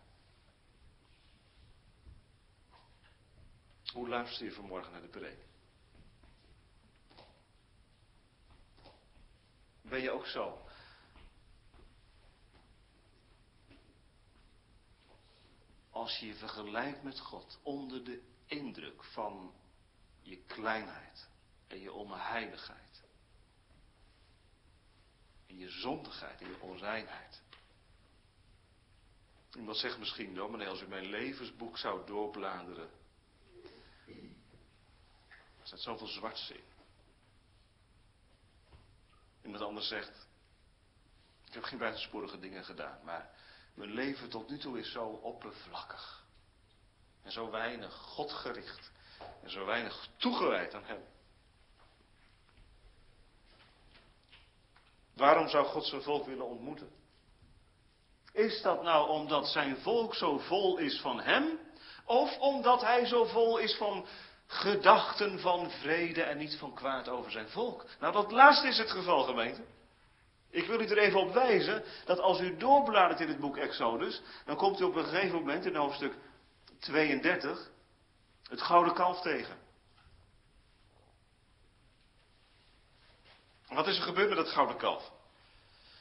[3.92, 5.46] Hoe luister je vanmorgen naar de preek?
[9.82, 10.64] Ben je ook zo
[15.94, 19.54] als je je vergelijkt met God onder de indruk van
[20.20, 21.28] je kleinheid
[21.66, 22.83] en je onheiligheid.
[25.54, 27.42] En je zondigheid en je onreinheid.
[29.56, 32.90] Iemand zegt misschien, dominee, als u mijn levensboek zou doorbladeren.
[35.60, 36.64] Er staat zoveel zwarts in.
[39.42, 40.28] Iemand anders zegt,
[41.46, 43.30] ik heb geen buitensporige dingen gedaan, maar
[43.74, 46.24] mijn leven tot nu toe is zo oppervlakkig.
[47.22, 48.92] En zo weinig Godgericht.
[49.42, 51.04] En zo weinig toegewijd aan Hem.
[55.16, 56.88] Waarom zou God zijn volk willen ontmoeten?
[58.32, 61.58] Is dat nou omdat zijn volk zo vol is van Hem?
[62.04, 64.06] Of omdat Hij zo vol is van
[64.46, 67.86] gedachten van vrede en niet van kwaad over zijn volk?
[68.00, 69.60] Nou, dat laatste is het geval, gemeente.
[70.50, 74.22] Ik wil u er even op wijzen dat als u doorbladert in het boek Exodus,
[74.44, 76.14] dan komt u op een gegeven moment in hoofdstuk
[76.78, 77.70] 32
[78.48, 79.63] het gouden kalf tegen.
[83.74, 85.12] Wat is er gebeurd met dat gouden kalf?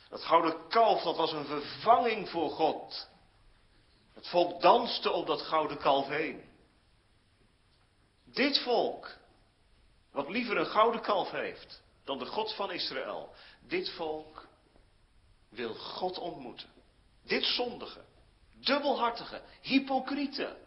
[0.10, 3.08] Dat gouden kalf, dat was een vervanging voor God.
[4.14, 6.44] Het volk danste op dat gouden kalf heen.
[8.26, 9.18] Dit volk,
[10.12, 13.34] wat liever een gouden kalf heeft dan de God van Israël,
[13.68, 14.48] dit volk
[15.50, 16.70] wil God ontmoeten.
[17.24, 18.06] Dit zondige,
[18.54, 20.58] dubbelhartige, hypocriete,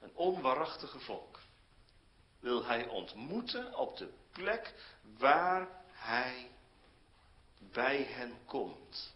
[0.00, 1.29] een onwaarachtige volk
[2.40, 4.74] wil hij ontmoeten op de plek
[5.18, 6.50] waar hij
[7.72, 9.14] bij hen komt.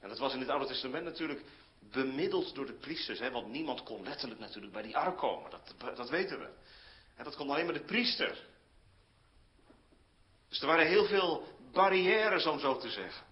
[0.00, 1.42] En dat was in het Oude Testament natuurlijk
[1.78, 5.96] bemiddeld door de priesters, hè, want niemand kon letterlijk natuurlijk bij die ark komen, dat,
[5.96, 6.48] dat weten we.
[7.16, 8.46] En dat kon alleen maar de priester.
[10.48, 13.26] Dus er waren heel veel barrières, om zo te zeggen.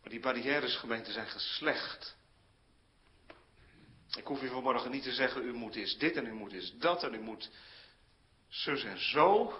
[0.00, 2.16] Maar die barrières, gemeente, zijn geslecht.
[4.16, 6.74] Ik hoef u vanmorgen niet te zeggen, u moet is dit en u moet is
[6.78, 7.50] dat en u moet
[8.48, 9.52] zus en zo.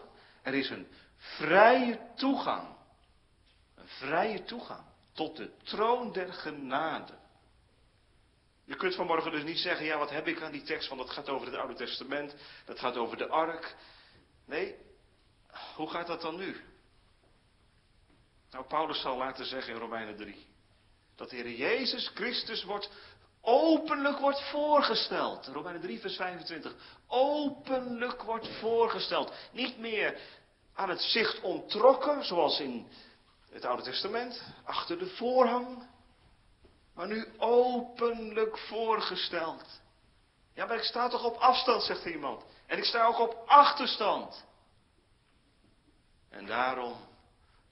[0.42, 0.86] Er is een
[1.16, 2.76] vrije toegang.
[3.74, 7.18] Een vrije toegang tot de troon der genade.
[8.64, 11.10] Je kunt vanmorgen dus niet zeggen, ja wat heb ik aan die tekst, want dat
[11.10, 12.34] gaat over het Oude Testament,
[12.64, 13.76] dat gaat over de ark.
[14.46, 14.76] Nee,
[15.76, 16.60] hoe gaat dat dan nu?
[18.50, 20.46] Nou, Paulus zal laten zeggen in Romeinen 3,
[21.16, 22.90] dat de Heer Jezus Christus wordt
[23.42, 25.46] openlijk wordt voorgesteld.
[25.46, 26.74] Romeinen 3, vers 25.
[27.06, 29.32] Openlijk wordt voorgesteld.
[29.52, 30.20] Niet meer
[30.74, 32.88] aan het zicht ontrokken, zoals in
[33.50, 35.90] het Oude Testament, achter de voorhang.
[36.94, 39.80] Maar nu openlijk voorgesteld.
[40.54, 42.44] Ja, maar ik sta toch op afstand, zegt iemand.
[42.66, 44.44] En ik sta ook op achterstand.
[46.30, 46.96] En daarom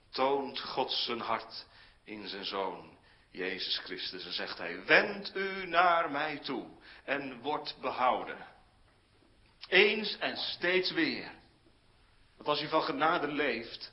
[0.09, 1.65] toont God zijn hart
[2.03, 2.97] in zijn zoon.
[3.31, 4.25] Jezus Christus.
[4.25, 6.67] En zegt hij, wend u naar mij toe
[7.03, 8.37] en wordt behouden.
[9.67, 11.31] Eens en steeds weer.
[12.35, 13.91] Want als je van genade leeft,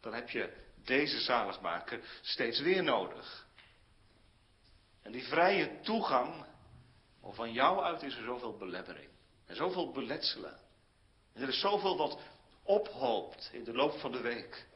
[0.00, 0.52] dan heb je
[0.84, 3.46] deze zaligmaker steeds weer nodig.
[5.02, 6.46] En die vrije toegang,
[7.22, 9.08] van jou uit is er zoveel belemmering.
[9.46, 10.58] En zoveel beletselen.
[11.34, 12.18] En er is zoveel wat
[12.62, 14.66] ophoopt in de loop van de week.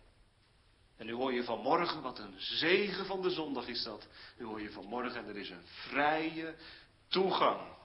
[1.03, 4.07] En nu hoor je vanmorgen, wat een zegen van de zondag is dat.
[4.39, 6.57] Nu hoor je vanmorgen, en er is een vrije
[7.09, 7.77] toegang.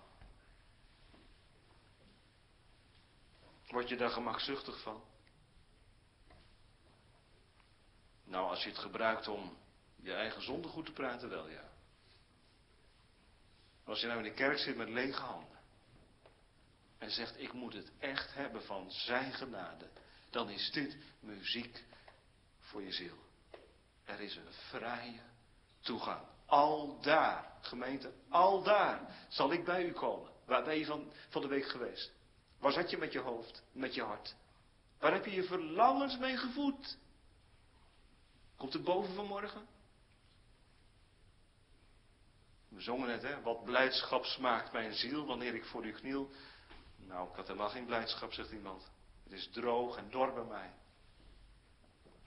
[3.68, 5.04] Word je daar gemakzuchtig van?
[8.24, 9.58] Nou, als je het gebruikt om
[9.96, 11.70] je eigen zonde goed te praten, wel ja.
[13.84, 15.60] Als je nou in de kerk zit met lege handen
[16.98, 19.90] en zegt, ik moet het echt hebben van zijn genade,
[20.30, 21.86] dan is dit muziek
[22.68, 23.16] voor je ziel.
[24.04, 25.22] Er is een vrije
[25.80, 26.22] toegang.
[26.46, 30.32] Al daar, gemeente, al daar zal ik bij u komen.
[30.46, 32.12] Waar ben je van, de week geweest?
[32.60, 34.36] Waar zat je met je hoofd, met je hart?
[35.00, 36.98] Waar heb je je verlangens mee gevoed?
[38.58, 39.68] Komt het boven vanmorgen?
[42.70, 43.42] We zongen het, hè?
[43.42, 46.30] Wat blijdschap smaakt mijn ziel wanneer ik voor u kniel.
[46.96, 48.92] Nou, ik had helemaal geen blijdschap, zegt iemand.
[49.24, 50.74] Het is droog en dor bij mij.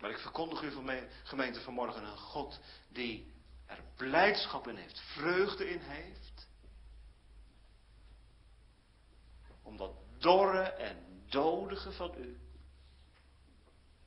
[0.00, 3.32] Maar ik verkondig u van gemeente vanmorgen een God die
[3.66, 6.48] er blijdschap in heeft, vreugde in heeft.
[9.62, 12.38] Om dat dorre en dodige van u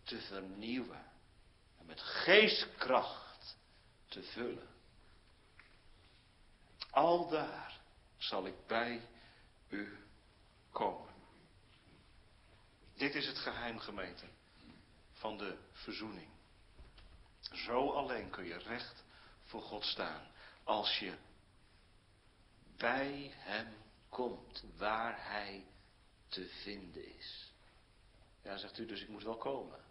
[0.04, 1.12] te vernieuwen.
[1.80, 3.58] En met geestkracht
[4.08, 4.68] te vullen.
[6.90, 7.80] Al daar
[8.18, 9.08] zal ik bij
[9.68, 9.98] u
[10.72, 11.14] komen.
[12.94, 14.26] Dit is het geheim, gemeente
[15.24, 16.30] van de verzoening.
[17.52, 19.04] Zo alleen kun je recht
[19.44, 20.28] voor God staan
[20.64, 21.18] als je
[22.78, 23.74] bij Hem
[24.10, 25.68] komt waar Hij
[26.28, 27.52] te vinden is.
[28.42, 29.84] Ja, zegt u, dus ik moet wel komen.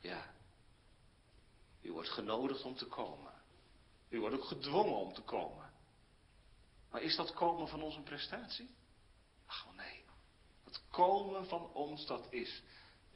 [0.00, 0.34] Ja.
[1.82, 3.32] U wordt genodigd om te komen.
[4.08, 5.72] U wordt ook gedwongen om te komen.
[6.90, 8.74] Maar is dat komen van ons een prestatie?
[9.46, 10.04] Ach nee.
[10.64, 12.62] Het komen van ons, dat is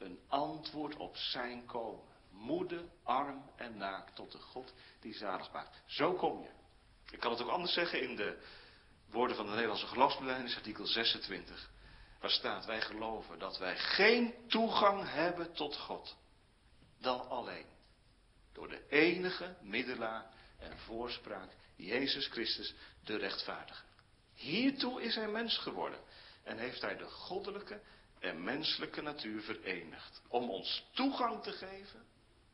[0.01, 2.09] een antwoord op zijn komen.
[2.31, 5.81] moede, arm en naakt tot de God die zalig maakt.
[5.85, 6.49] Zo kom je.
[7.11, 8.41] Ik kan het ook anders zeggen in de
[9.09, 11.69] woorden van de Nederlandse geloofsbelijdenis, artikel 26.
[12.19, 16.15] Waar staat, wij geloven dat wij geen toegang hebben tot God.
[16.99, 17.65] Dan alleen.
[18.53, 20.25] Door de enige middelaar
[20.59, 22.73] en voorspraak, Jezus Christus,
[23.03, 23.83] de rechtvaardige.
[24.33, 25.99] Hiertoe is hij mens geworden.
[26.43, 27.81] En heeft hij de goddelijke
[28.21, 30.21] en menselijke natuur verenigd.
[30.27, 32.05] Om ons toegang te geven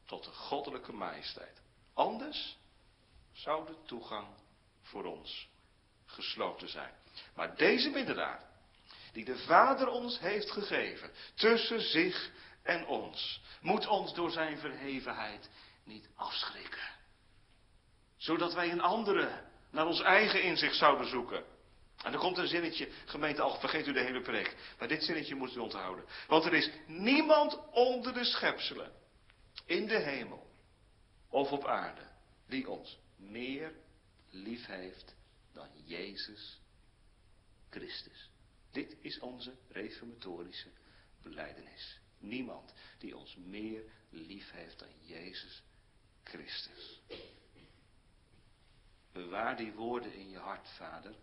[0.06, 1.62] tot de goddelijke majesteit.
[1.94, 2.58] Anders
[3.34, 4.28] zou de toegang
[4.82, 5.50] voor ons
[6.06, 6.94] gesloten zijn.
[7.36, 8.42] Maar deze middelaar,
[9.12, 12.32] die de Vader ons heeft gegeven, tussen zich
[12.64, 15.50] en ons, moet ons door zijn verhevenheid
[15.84, 16.96] niet afschrikken.
[18.18, 21.44] Zodat wij een andere naar ons eigen inzicht zouden zoeken.
[22.08, 24.56] En dan komt een zinnetje, gemeente al, vergeet u de hele preek.
[24.80, 26.06] Maar dit zinnetje moet u onthouden.
[26.28, 28.92] Want er is niemand onder de schepselen,
[29.66, 30.48] in de hemel
[31.30, 32.08] of op aarde,
[32.46, 33.74] die ons meer
[34.30, 35.16] lief heeft
[35.54, 36.62] dan Jezus
[37.70, 38.30] Christus.
[38.72, 40.70] Dit is onze reformatorische
[41.22, 42.00] beleidenis.
[42.20, 45.64] Niemand die ons meer lief heeft dan Jezus
[46.24, 47.02] Christus.
[49.12, 51.16] Bewaar die woorden in je hart, vader,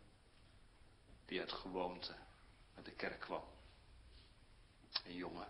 [1.25, 2.17] die uit gewoonte
[2.75, 3.45] naar de kerk kwam.
[5.05, 5.49] Een jongen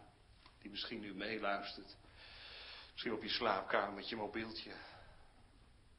[0.59, 1.97] die misschien nu meeluistert,
[2.93, 4.75] misschien op je slaapkamer met je mobieltje.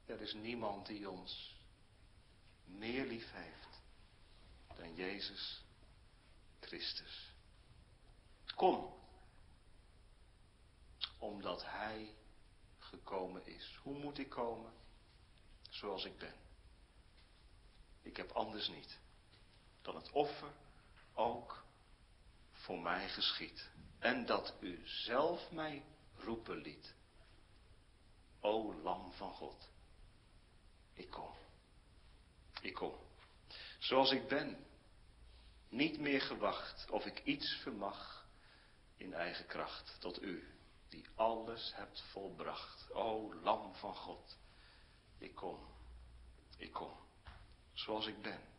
[0.05, 1.55] Er is niemand die ons
[2.65, 3.81] meer lief heeft
[4.77, 5.63] dan Jezus
[6.59, 7.33] Christus.
[8.55, 8.93] Kom,
[11.19, 12.15] omdat Hij
[12.77, 13.79] gekomen is.
[13.83, 14.73] Hoe moet ik komen?
[15.69, 16.33] Zoals ik ben.
[18.01, 18.99] Ik heb anders niet
[19.85, 20.51] dan het offer
[21.13, 21.63] ook
[22.51, 23.69] voor mij geschiet.
[23.99, 25.83] En dat u zelf mij
[26.15, 26.95] roepen liet.
[28.39, 29.69] O lam van God,
[30.93, 31.33] ik kom.
[32.61, 32.95] Ik kom.
[33.79, 34.65] Zoals ik ben.
[35.69, 38.27] Niet meer gewacht of ik iets vermag
[38.97, 40.53] in eigen kracht tot u,
[40.89, 42.91] die alles hebt volbracht.
[42.91, 44.37] O lam van God,
[45.17, 45.59] ik kom.
[46.57, 46.97] Ik kom.
[47.73, 48.54] Zoals ik ben.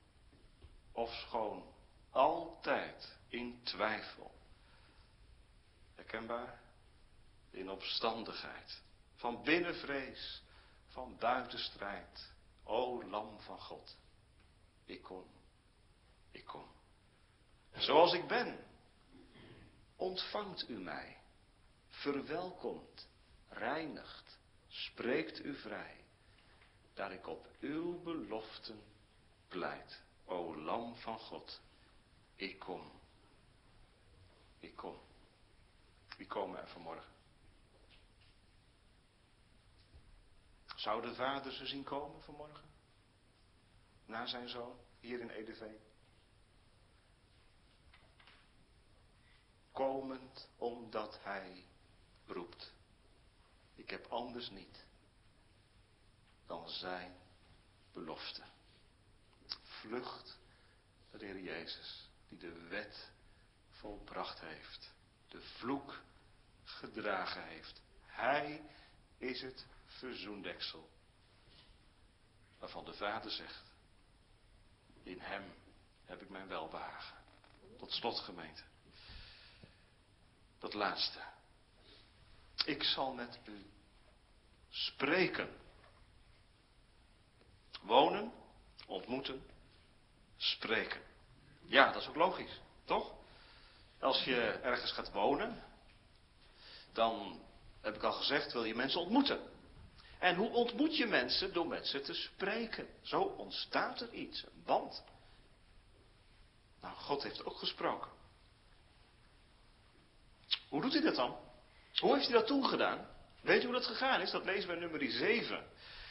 [0.97, 1.65] Of schoon
[2.11, 4.35] altijd in twijfel.
[5.95, 6.61] Herkenbaar?
[7.51, 8.83] In opstandigheid.
[9.15, 10.43] Van binnenvrees.
[10.87, 12.33] Van buitenstrijd.
[12.65, 13.97] O lam van God.
[14.85, 15.27] Ik kom.
[16.31, 16.67] Ik kom.
[17.73, 18.65] Zoals ik ben.
[19.97, 21.17] Ontvangt u mij.
[21.89, 23.09] Verwelkomt.
[23.49, 24.39] Reinigt.
[24.69, 26.05] Spreekt u vrij.
[26.95, 28.83] Daar ik op uw beloften
[29.49, 30.05] pleit.
[30.27, 31.61] O lam van God.
[32.35, 32.91] Ik kom.
[34.59, 34.99] Ik kom.
[36.16, 37.12] Wie komen er vanmorgen?
[40.77, 42.64] Zou de vader ze zien komen vanmorgen?
[44.07, 45.79] Na zijn zoon, hier in Edeveen?
[49.72, 51.64] Komend omdat hij
[52.27, 52.72] roept.
[53.74, 54.85] Ik heb anders niet
[56.47, 57.16] dan zijn
[57.93, 58.43] belofte.
[59.87, 60.39] Vlucht
[61.11, 63.11] naar de Heer Jezus, die de wet
[63.70, 64.93] volbracht heeft,
[65.28, 66.01] de vloek
[66.64, 67.82] gedragen heeft.
[68.07, 68.62] Hij
[69.18, 70.91] is het verzoendeksel.
[72.59, 73.72] Waarvan de Vader zegt,
[75.03, 75.55] in hem
[76.05, 77.16] heb ik mijn welbehagen.
[77.78, 78.62] Tot slot gemeente.
[80.59, 81.20] Dat laatste.
[82.64, 83.66] Ik zal met u
[84.68, 85.57] spreken.
[87.82, 88.32] Wonen,
[88.87, 89.55] ontmoeten,
[90.37, 91.01] spreken.
[91.64, 93.14] Ja, dat is ook logisch, toch?
[94.01, 95.62] Als je ergens gaat wonen,
[96.93, 97.41] dan
[97.80, 99.41] heb ik al gezegd, wil je mensen ontmoeten.
[100.18, 101.53] En hoe ontmoet je mensen?
[101.53, 102.87] Door met ze te spreken.
[103.03, 105.05] Zo ontstaat er iets, band.
[106.80, 108.11] Nou, God heeft ook gesproken.
[110.68, 111.37] Hoe doet hij dat dan?
[111.95, 113.07] Hoe heeft hij dat toen gedaan?
[113.41, 114.30] Weet u hoe dat gegaan is?
[114.30, 115.66] Dat lezen we in nummer 7.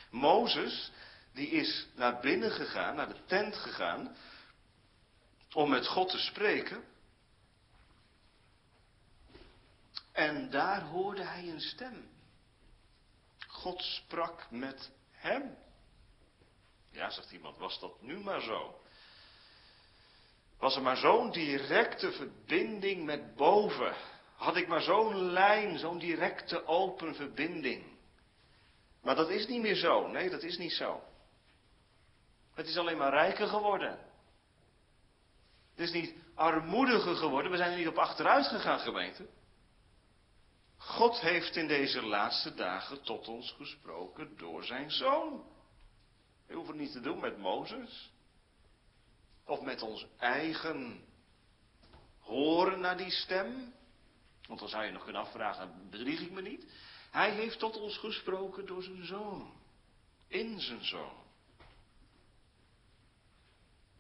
[0.10, 0.92] Mozes,
[1.36, 4.16] die is naar binnen gegaan, naar de tent gegaan,
[5.54, 6.84] om met God te spreken.
[10.12, 12.10] En daar hoorde hij een stem.
[13.48, 15.58] God sprak met hem.
[16.92, 18.82] Ja, zegt iemand, was dat nu maar zo?
[20.58, 23.96] Was er maar zo'n directe verbinding met boven?
[24.36, 27.84] Had ik maar zo'n lijn, zo'n directe open verbinding?
[29.02, 30.08] Maar dat is niet meer zo.
[30.08, 31.04] Nee, dat is niet zo.
[32.56, 34.00] Het is alleen maar rijker geworden.
[35.76, 37.52] Het is niet armoediger geworden.
[37.52, 39.28] We zijn er niet op achteruit gegaan, gemeente.
[40.78, 45.44] God heeft in deze laatste dagen tot ons gesproken door zijn zoon.
[46.48, 48.12] We hoeven het niet te doen met Mozes.
[49.46, 51.04] Of met ons eigen
[52.20, 53.74] horen naar die stem.
[54.48, 56.72] Want dan zou je nog kunnen afvragen, bedrieg ik me niet?
[57.12, 59.54] Hij heeft tot ons gesproken door zijn zoon.
[60.28, 61.25] In zijn zoon.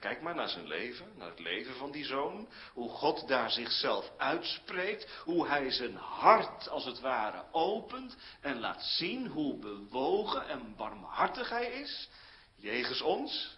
[0.05, 2.47] Kijk maar naar zijn leven, naar het leven van die zoon.
[2.73, 5.11] Hoe God daar zichzelf uitspreekt.
[5.23, 8.15] Hoe hij zijn hart als het ware opent.
[8.41, 12.09] En laat zien hoe bewogen en barmhartig hij is.
[12.55, 13.57] Jegens ons.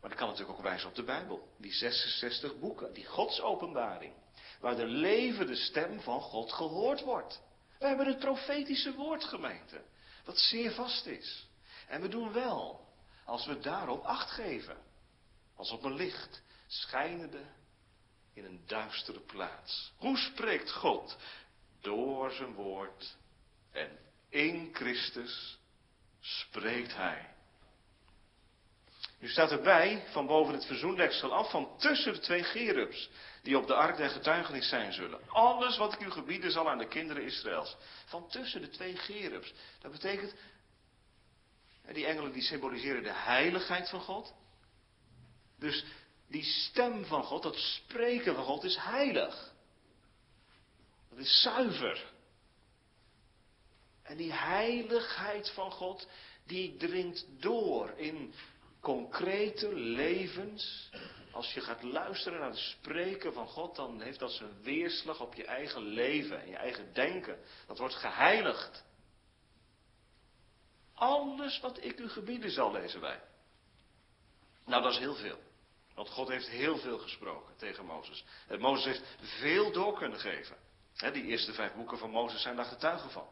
[0.00, 1.48] Maar dat kan natuurlijk ook wijzen op de Bijbel.
[1.58, 4.12] Die 66 boeken, die Godsopenbaring.
[4.60, 7.42] Waar de levende stem van God gehoord wordt.
[7.78, 9.82] We hebben het profetische woord gemeente.
[10.24, 11.48] Dat zeer vast is.
[11.88, 12.85] En we doen wel
[13.26, 14.76] als we daarop acht geven.
[15.56, 17.42] Als op een licht, schijnende
[18.34, 19.92] in een duistere plaats.
[19.96, 21.16] Hoe spreekt God?
[21.80, 23.16] Door zijn woord
[23.72, 23.98] en
[24.28, 25.58] in Christus
[26.20, 27.34] spreekt hij.
[29.18, 33.10] Nu staat erbij, van boven het verzoendeksel af, van tussen de twee gerubs,
[33.42, 35.28] die op de ark der getuigenis zijn zullen.
[35.28, 37.76] Alles wat ik u gebieden zal aan de kinderen Israëls.
[38.04, 39.52] Van tussen de twee gerubs.
[39.80, 40.34] Dat betekent,
[41.94, 44.34] die engelen die symboliseren de heiligheid van God.
[45.58, 45.84] Dus
[46.28, 49.54] die stem van God, dat spreken van God is heilig.
[51.10, 52.12] Dat is zuiver.
[54.02, 56.08] En die heiligheid van God,
[56.44, 58.34] die dringt door in
[58.80, 60.90] concrete levens.
[61.30, 65.34] Als je gaat luisteren naar het spreken van God, dan heeft dat zijn weerslag op
[65.34, 67.38] je eigen leven en je eigen denken.
[67.66, 68.84] Dat wordt geheiligd.
[70.96, 73.22] Alles wat ik u gebieden zal, lezen wij.
[74.64, 75.38] Nou, dat is heel veel.
[75.94, 78.24] Want God heeft heel veel gesproken tegen Mozes.
[78.48, 80.56] En Mozes heeft veel door kunnen geven.
[81.12, 83.26] die eerste vijf boeken van Mozes zijn daar getuigen van.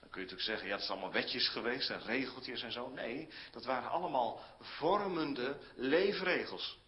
[0.00, 2.88] Dan kun je natuurlijk zeggen, ja, het zijn allemaal wetjes geweest en regeltjes en zo.
[2.88, 6.78] Nee, dat waren allemaal vormende leefregels.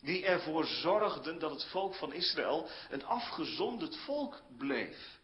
[0.00, 5.18] Die ervoor zorgden dat het volk van Israël een afgezonderd volk bleef.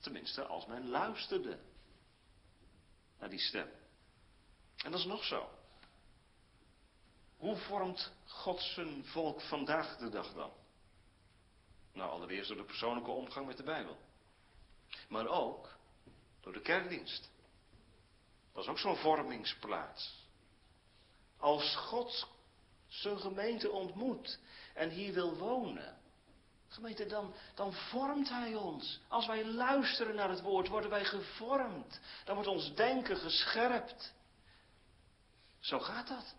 [0.00, 1.58] Tenminste, als men luisterde
[3.24, 3.68] naar die stem.
[4.84, 5.48] En dat is nog zo.
[7.36, 10.52] Hoe vormt God zijn volk vandaag de dag dan?
[11.92, 13.96] Nou, allereerst door de persoonlijke omgang met de Bijbel.
[15.08, 15.76] Maar ook
[16.40, 17.30] door de kerkdienst.
[18.52, 20.28] Dat is ook zo'n vormingsplaats.
[21.36, 22.28] Als God
[22.86, 24.38] zijn gemeente ontmoet
[24.74, 25.98] en hier wil wonen,
[26.74, 29.00] Gemeente, dan, dan vormt Hij ons.
[29.08, 32.00] Als wij luisteren naar het woord, worden wij gevormd.
[32.24, 34.12] Dan wordt ons denken gescherpt.
[35.60, 36.34] Zo gaat dat.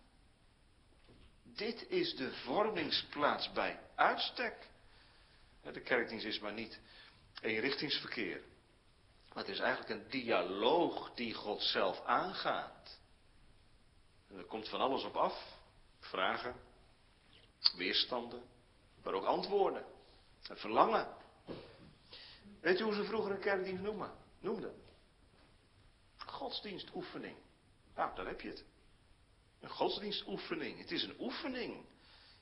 [1.42, 4.68] Dit is de vormingsplaats bij uitstek.
[5.62, 6.80] De kerkdienst is maar niet
[7.40, 8.40] eenrichtingsverkeer.
[9.28, 12.98] Maar het is eigenlijk een dialoog die God zelf aangaat.
[14.28, 15.58] En er komt van alles op af.
[16.00, 16.54] Vragen,
[17.76, 18.42] weerstanden,
[19.02, 19.95] maar ook antwoorden.
[20.48, 21.08] Een verlangen.
[22.60, 24.10] Weet u hoe ze vroeger een kerkdienst noemen?
[24.40, 24.74] noemden?
[26.16, 27.36] Godsdienstoefening.
[27.94, 28.64] Nou, daar heb je het.
[29.60, 30.78] Een godsdienstoefening.
[30.78, 31.84] Het is een oefening.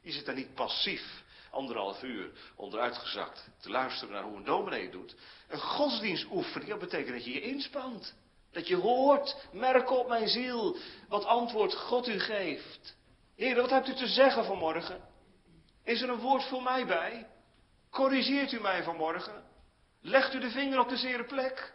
[0.00, 5.16] Je zit daar niet passief anderhalf uur onderuitgezakt te luisteren naar hoe een dominee doet.
[5.48, 8.14] Een godsdienstoefening, dat betekent dat je je inspant.
[8.50, 10.76] Dat je hoort, merk op mijn ziel,
[11.08, 12.96] wat antwoord God u geeft.
[13.36, 15.00] Heer, wat hebt u te zeggen vanmorgen?
[15.84, 17.26] Is er een woord voor mij bij?
[17.94, 19.44] Corrigeert u mij vanmorgen?
[20.00, 21.72] Legt u de vinger op de zere plek?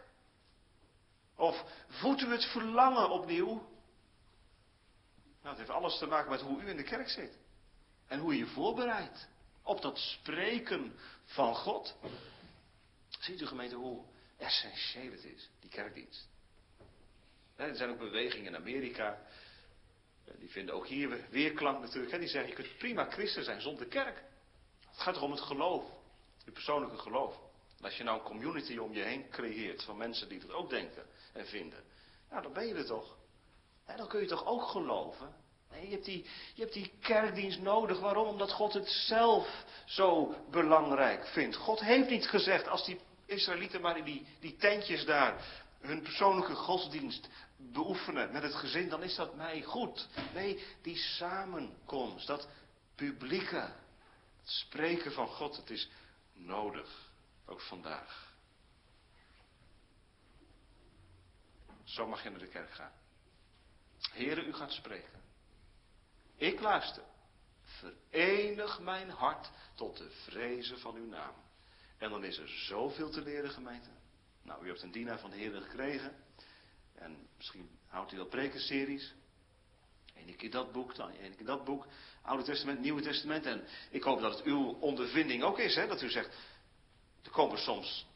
[1.36, 3.46] Of voedt u het verlangen opnieuw?
[5.42, 7.38] Nou, het heeft alles te maken met hoe u in de kerk zit.
[8.06, 9.28] En hoe je je voorbereidt
[9.62, 11.96] op dat spreken van God.
[13.08, 14.04] Ziet u gemeente hoe
[14.38, 16.28] essentieel het is, die kerkdienst.
[17.56, 19.18] Er zijn ook bewegingen in Amerika.
[20.38, 22.18] Die vinden ook hier weerklank natuurlijk.
[22.18, 24.22] Die zeggen, je kunt prima christen zijn zonder kerk.
[24.90, 25.98] Het gaat toch om het geloof.
[26.50, 27.34] Je persoonlijke geloof.
[27.80, 31.06] als je nou een community om je heen creëert van mensen die dat ook denken
[31.32, 31.84] en vinden.
[32.30, 33.16] Nou, dan ben je er toch.
[33.86, 35.34] En dan kun je toch ook geloven.
[35.70, 38.00] Nee, je hebt, die, je hebt die kerkdienst nodig.
[38.00, 38.28] Waarom?
[38.28, 41.56] Omdat God het zelf zo belangrijk vindt.
[41.56, 46.54] God heeft niet gezegd, als die Israëlieten maar in die, die tentjes daar hun persoonlijke
[46.54, 50.08] godsdienst beoefenen met het gezin, dan is dat mij goed.
[50.34, 52.48] Nee, die samenkomst, dat
[52.94, 53.72] publieke,
[54.40, 55.88] het spreken van God, het is
[56.44, 57.12] nodig,
[57.46, 58.34] ook vandaag.
[61.84, 62.92] Zo mag je naar de kerk gaan.
[64.12, 65.22] Heren, u gaat spreken.
[66.36, 67.04] Ik luister.
[67.62, 71.34] Verenig mijn hart tot de vrezen van uw naam.
[71.98, 73.90] En dan is er zoveel te leren, gemeente.
[74.42, 76.24] Nou, u hebt een dienaar van de Heer gekregen.
[76.94, 79.14] En misschien houdt u wel prekenseries.
[80.26, 81.86] Eén keer dat boek, dan één keer dat boek.
[82.22, 83.46] Oude Testament, Nieuwe Testament.
[83.46, 86.36] En ik hoop dat het uw ondervinding ook is, hè, dat u zegt.
[87.22, 88.06] Er komen soms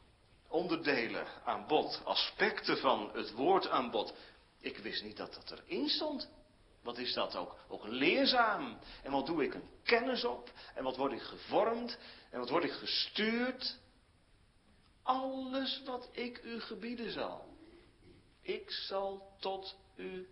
[0.49, 4.15] onderdelen aan bod, aspecten van het woord aan bod.
[4.61, 6.29] Ik wist niet dat dat erin stond.
[6.83, 7.57] Wat is dat ook?
[7.69, 8.79] Ook leerzaam.
[9.03, 10.53] En wat doe ik een kennis op?
[10.75, 11.99] En wat word ik gevormd?
[12.31, 13.79] En wat word ik gestuurd?
[15.03, 17.57] Alles wat ik u gebieden zal.
[18.43, 20.29] Ik zal tot u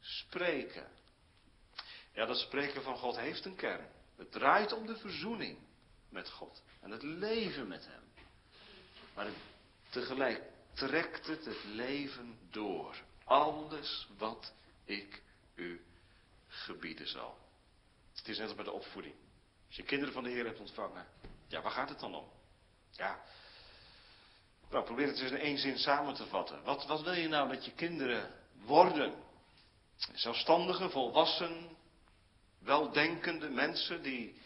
[0.00, 0.86] spreken.
[2.14, 3.88] Ja, dat spreken van God heeft een kern.
[4.16, 5.58] Het draait om de verzoening
[6.08, 8.02] met God en het leven met Hem.
[9.14, 9.26] Maar
[9.90, 10.42] tegelijk
[10.72, 12.96] trekt het het leven door.
[13.24, 14.52] Alles wat
[14.84, 15.22] ik
[15.54, 15.84] u
[16.48, 17.38] gebieden zal.
[18.14, 19.14] Het is net als bij de opvoeding.
[19.66, 21.06] Als je kinderen van de Heer hebt ontvangen,
[21.46, 22.28] ja, waar gaat het dan om?
[22.90, 23.24] Ja,
[24.70, 26.62] nou, probeer het eens in één zin samen te vatten.
[26.62, 28.30] Wat, wat wil je nou dat je kinderen
[28.64, 29.14] worden?
[30.12, 31.76] Zelfstandige, volwassen,
[32.64, 34.40] weldenkende mensen die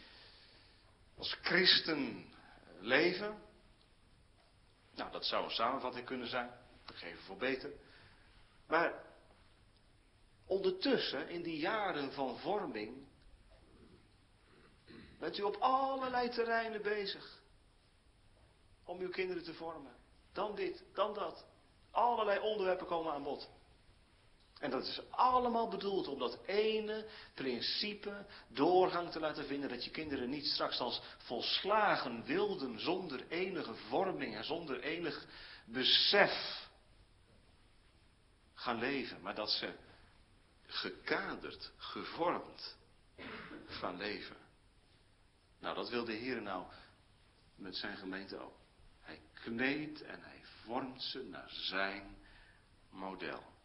[1.17, 2.33] als christen
[2.81, 3.43] leven.
[4.95, 6.51] Nou, dat zou een samenvatting kunnen zijn.
[6.85, 7.71] Geven voor beter.
[8.67, 9.05] Maar
[10.47, 13.07] ondertussen, in die jaren van vorming,
[15.19, 17.41] bent u op allerlei terreinen bezig
[18.85, 19.97] om uw kinderen te vormen.
[20.33, 21.47] Dan dit, dan dat.
[21.91, 23.51] Allerlei onderwerpen komen aan bod.
[24.61, 29.69] En dat is allemaal bedoeld om dat ene principe doorgang te laten vinden.
[29.69, 35.27] Dat je kinderen niet straks als volslagen wilden zonder enige vorming en zonder enig
[35.65, 36.67] besef
[38.55, 39.21] gaan leven.
[39.21, 39.75] Maar dat ze
[40.67, 42.77] gekaderd, gevormd
[43.67, 44.37] gaan leven.
[45.61, 46.67] Nou, dat wil de Heer nou
[47.55, 48.57] met zijn gemeente ook.
[49.01, 52.17] Hij kneedt en hij vormt ze naar zijn
[52.91, 53.57] model.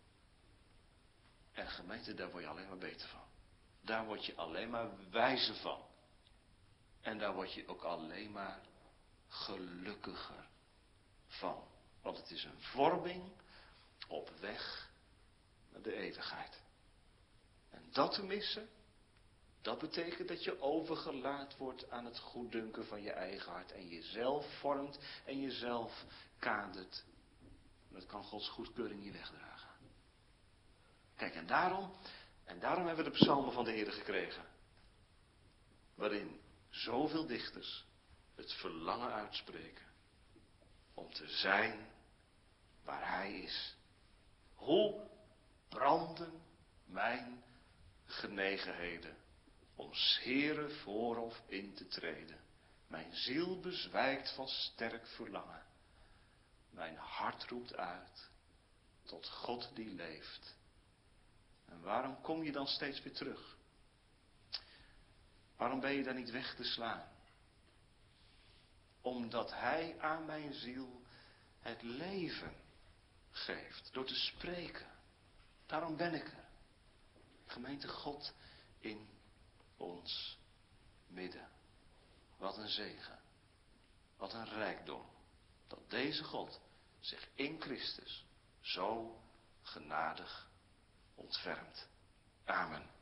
[1.53, 3.23] En gemeente, daar word je alleen maar beter van.
[3.81, 5.81] Daar word je alleen maar wijzer van.
[7.01, 8.61] En daar word je ook alleen maar
[9.27, 10.47] gelukkiger
[11.27, 11.63] van.
[12.01, 13.31] Want het is een vorming
[14.07, 14.91] op weg
[15.71, 16.61] naar de eeuwigheid.
[17.69, 18.69] En dat te missen,
[19.61, 23.71] dat betekent dat je overgelaat wordt aan het goeddunken van je eigen hart.
[23.71, 26.05] En jezelf vormt en jezelf
[26.39, 27.03] kadert.
[27.89, 29.52] Dat kan Gods goedkeuring niet wegdragen.
[31.15, 31.93] Kijk, en daarom,
[32.43, 34.45] en daarom hebben we de psalmen van de Heer gekregen.
[35.95, 37.85] Waarin zoveel dichters
[38.35, 39.85] het verlangen uitspreken
[40.93, 41.87] om te zijn
[42.83, 43.75] waar Hij is.
[44.53, 45.07] Hoe
[45.69, 46.41] branden
[46.85, 47.43] mijn
[48.05, 49.17] genegenheden
[49.75, 49.89] om
[50.21, 52.39] Heren voorhof in te treden.
[52.87, 55.63] Mijn ziel bezwijkt van sterk verlangen.
[56.69, 58.29] Mijn hart roept uit
[59.03, 60.55] tot God die leeft.
[61.73, 63.57] En waarom kom je dan steeds weer terug?
[65.55, 67.11] Waarom ben je dan niet weg te slaan?
[69.01, 71.01] Omdat Hij aan mijn ziel
[71.59, 72.55] het leven
[73.31, 74.87] geeft door te spreken.
[75.65, 76.45] Daarom ben ik er.
[77.45, 78.33] Gemeente God
[78.79, 79.09] in
[79.77, 80.37] ons
[81.07, 81.49] midden.
[82.37, 83.19] Wat een zegen.
[84.17, 85.05] Wat een rijkdom.
[85.67, 86.61] Dat deze God
[86.99, 88.25] zich in Christus
[88.61, 89.19] zo
[89.61, 90.51] genadig
[91.15, 91.87] ontfermt.
[92.45, 92.92] Amen.